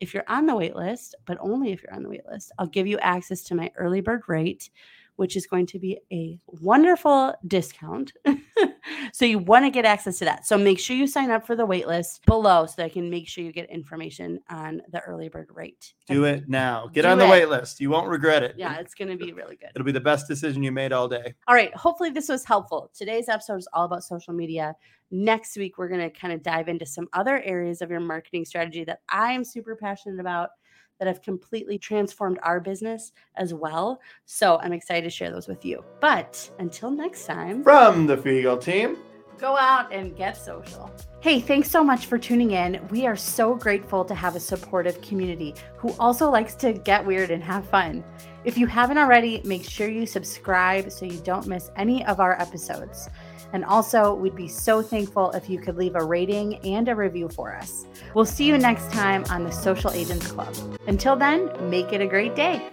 if 0.00 0.14
you're 0.14 0.24
on 0.26 0.46
the 0.46 0.54
waitlist, 0.54 1.12
but 1.26 1.36
only 1.38 1.72
if 1.72 1.82
you're 1.82 1.92
on 1.92 2.02
the 2.02 2.08
waitlist, 2.08 2.48
I'll 2.58 2.66
give 2.66 2.86
you 2.86 2.98
access 3.00 3.42
to 3.42 3.54
my 3.54 3.70
early 3.76 4.00
bird 4.00 4.22
rate 4.26 4.70
which 5.20 5.36
is 5.36 5.46
going 5.46 5.66
to 5.66 5.78
be 5.78 5.98
a 6.10 6.38
wonderful 6.46 7.34
discount. 7.46 8.10
so 9.12 9.26
you 9.26 9.38
want 9.38 9.66
to 9.66 9.70
get 9.70 9.84
access 9.84 10.18
to 10.18 10.24
that. 10.24 10.46
So 10.46 10.56
make 10.56 10.78
sure 10.78 10.96
you 10.96 11.06
sign 11.06 11.30
up 11.30 11.46
for 11.46 11.54
the 11.54 11.66
waitlist 11.66 12.24
below 12.24 12.64
so 12.64 12.72
that 12.78 12.84
I 12.84 12.88
can 12.88 13.10
make 13.10 13.28
sure 13.28 13.44
you 13.44 13.52
get 13.52 13.68
information 13.68 14.40
on 14.48 14.80
the 14.90 15.00
early 15.00 15.28
bird 15.28 15.50
rate. 15.52 15.92
Do 16.08 16.24
it 16.24 16.48
now. 16.48 16.88
Get 16.90 17.02
Do 17.02 17.08
on 17.08 17.18
the 17.18 17.26
it. 17.26 17.28
waitlist. 17.28 17.80
You 17.80 17.90
won't 17.90 18.08
regret 18.08 18.42
it. 18.42 18.54
Yeah, 18.56 18.78
it's 18.78 18.94
going 18.94 19.10
to 19.10 19.22
be 19.22 19.34
really 19.34 19.56
good. 19.56 19.68
It'll 19.74 19.84
be 19.84 19.92
the 19.92 20.00
best 20.00 20.26
decision 20.26 20.62
you 20.62 20.72
made 20.72 20.90
all 20.90 21.06
day. 21.06 21.34
All 21.46 21.54
right. 21.54 21.74
Hopefully, 21.76 22.08
this 22.08 22.30
was 22.30 22.42
helpful. 22.46 22.90
Today's 22.96 23.28
episode 23.28 23.58
is 23.58 23.68
all 23.74 23.84
about 23.84 24.02
social 24.02 24.32
media. 24.32 24.74
Next 25.10 25.54
week, 25.58 25.76
we're 25.76 25.88
going 25.88 26.00
to 26.00 26.10
kind 26.10 26.32
of 26.32 26.42
dive 26.42 26.68
into 26.68 26.86
some 26.86 27.08
other 27.12 27.42
areas 27.42 27.82
of 27.82 27.90
your 27.90 28.00
marketing 28.00 28.46
strategy 28.46 28.84
that 28.84 29.00
I 29.10 29.32
am 29.32 29.44
super 29.44 29.76
passionate 29.76 30.18
about 30.18 30.48
that 31.00 31.08
have 31.08 31.22
completely 31.22 31.78
transformed 31.78 32.38
our 32.44 32.60
business 32.60 33.10
as 33.34 33.52
well. 33.52 34.00
So 34.26 34.58
I'm 34.62 34.72
excited 34.72 35.02
to 35.02 35.10
share 35.10 35.32
those 35.32 35.48
with 35.48 35.64
you. 35.64 35.82
But 36.00 36.48
until 36.60 36.90
next 36.90 37.26
time, 37.26 37.64
from 37.64 38.06
the 38.06 38.16
Feagle 38.16 38.62
team, 38.62 38.98
go 39.38 39.56
out 39.56 39.90
and 39.92 40.14
get 40.14 40.36
social. 40.36 40.92
Hey, 41.20 41.40
thanks 41.40 41.70
so 41.70 41.82
much 41.82 42.06
for 42.06 42.18
tuning 42.18 42.50
in. 42.50 42.86
We 42.90 43.06
are 43.06 43.16
so 43.16 43.54
grateful 43.54 44.04
to 44.04 44.14
have 44.14 44.36
a 44.36 44.40
supportive 44.40 45.00
community 45.00 45.54
who 45.78 45.94
also 45.98 46.30
likes 46.30 46.54
to 46.56 46.74
get 46.74 47.04
weird 47.04 47.30
and 47.30 47.42
have 47.42 47.68
fun. 47.68 48.04
If 48.44 48.58
you 48.58 48.66
haven't 48.66 48.98
already, 48.98 49.40
make 49.44 49.64
sure 49.64 49.88
you 49.88 50.06
subscribe 50.06 50.92
so 50.92 51.06
you 51.06 51.18
don't 51.20 51.46
miss 51.46 51.70
any 51.76 52.04
of 52.04 52.20
our 52.20 52.40
episodes. 52.40 53.08
And 53.52 53.64
also, 53.64 54.14
we'd 54.14 54.36
be 54.36 54.48
so 54.48 54.82
thankful 54.82 55.30
if 55.32 55.50
you 55.50 55.58
could 55.58 55.76
leave 55.76 55.96
a 55.96 56.04
rating 56.04 56.56
and 56.64 56.88
a 56.88 56.94
review 56.94 57.28
for 57.28 57.54
us. 57.54 57.86
We'll 58.14 58.24
see 58.24 58.44
you 58.44 58.58
next 58.58 58.90
time 58.92 59.24
on 59.30 59.44
the 59.44 59.50
Social 59.50 59.90
Agents 59.90 60.26
Club. 60.26 60.54
Until 60.86 61.16
then, 61.16 61.50
make 61.68 61.92
it 61.92 62.00
a 62.00 62.06
great 62.06 62.34
day. 62.34 62.70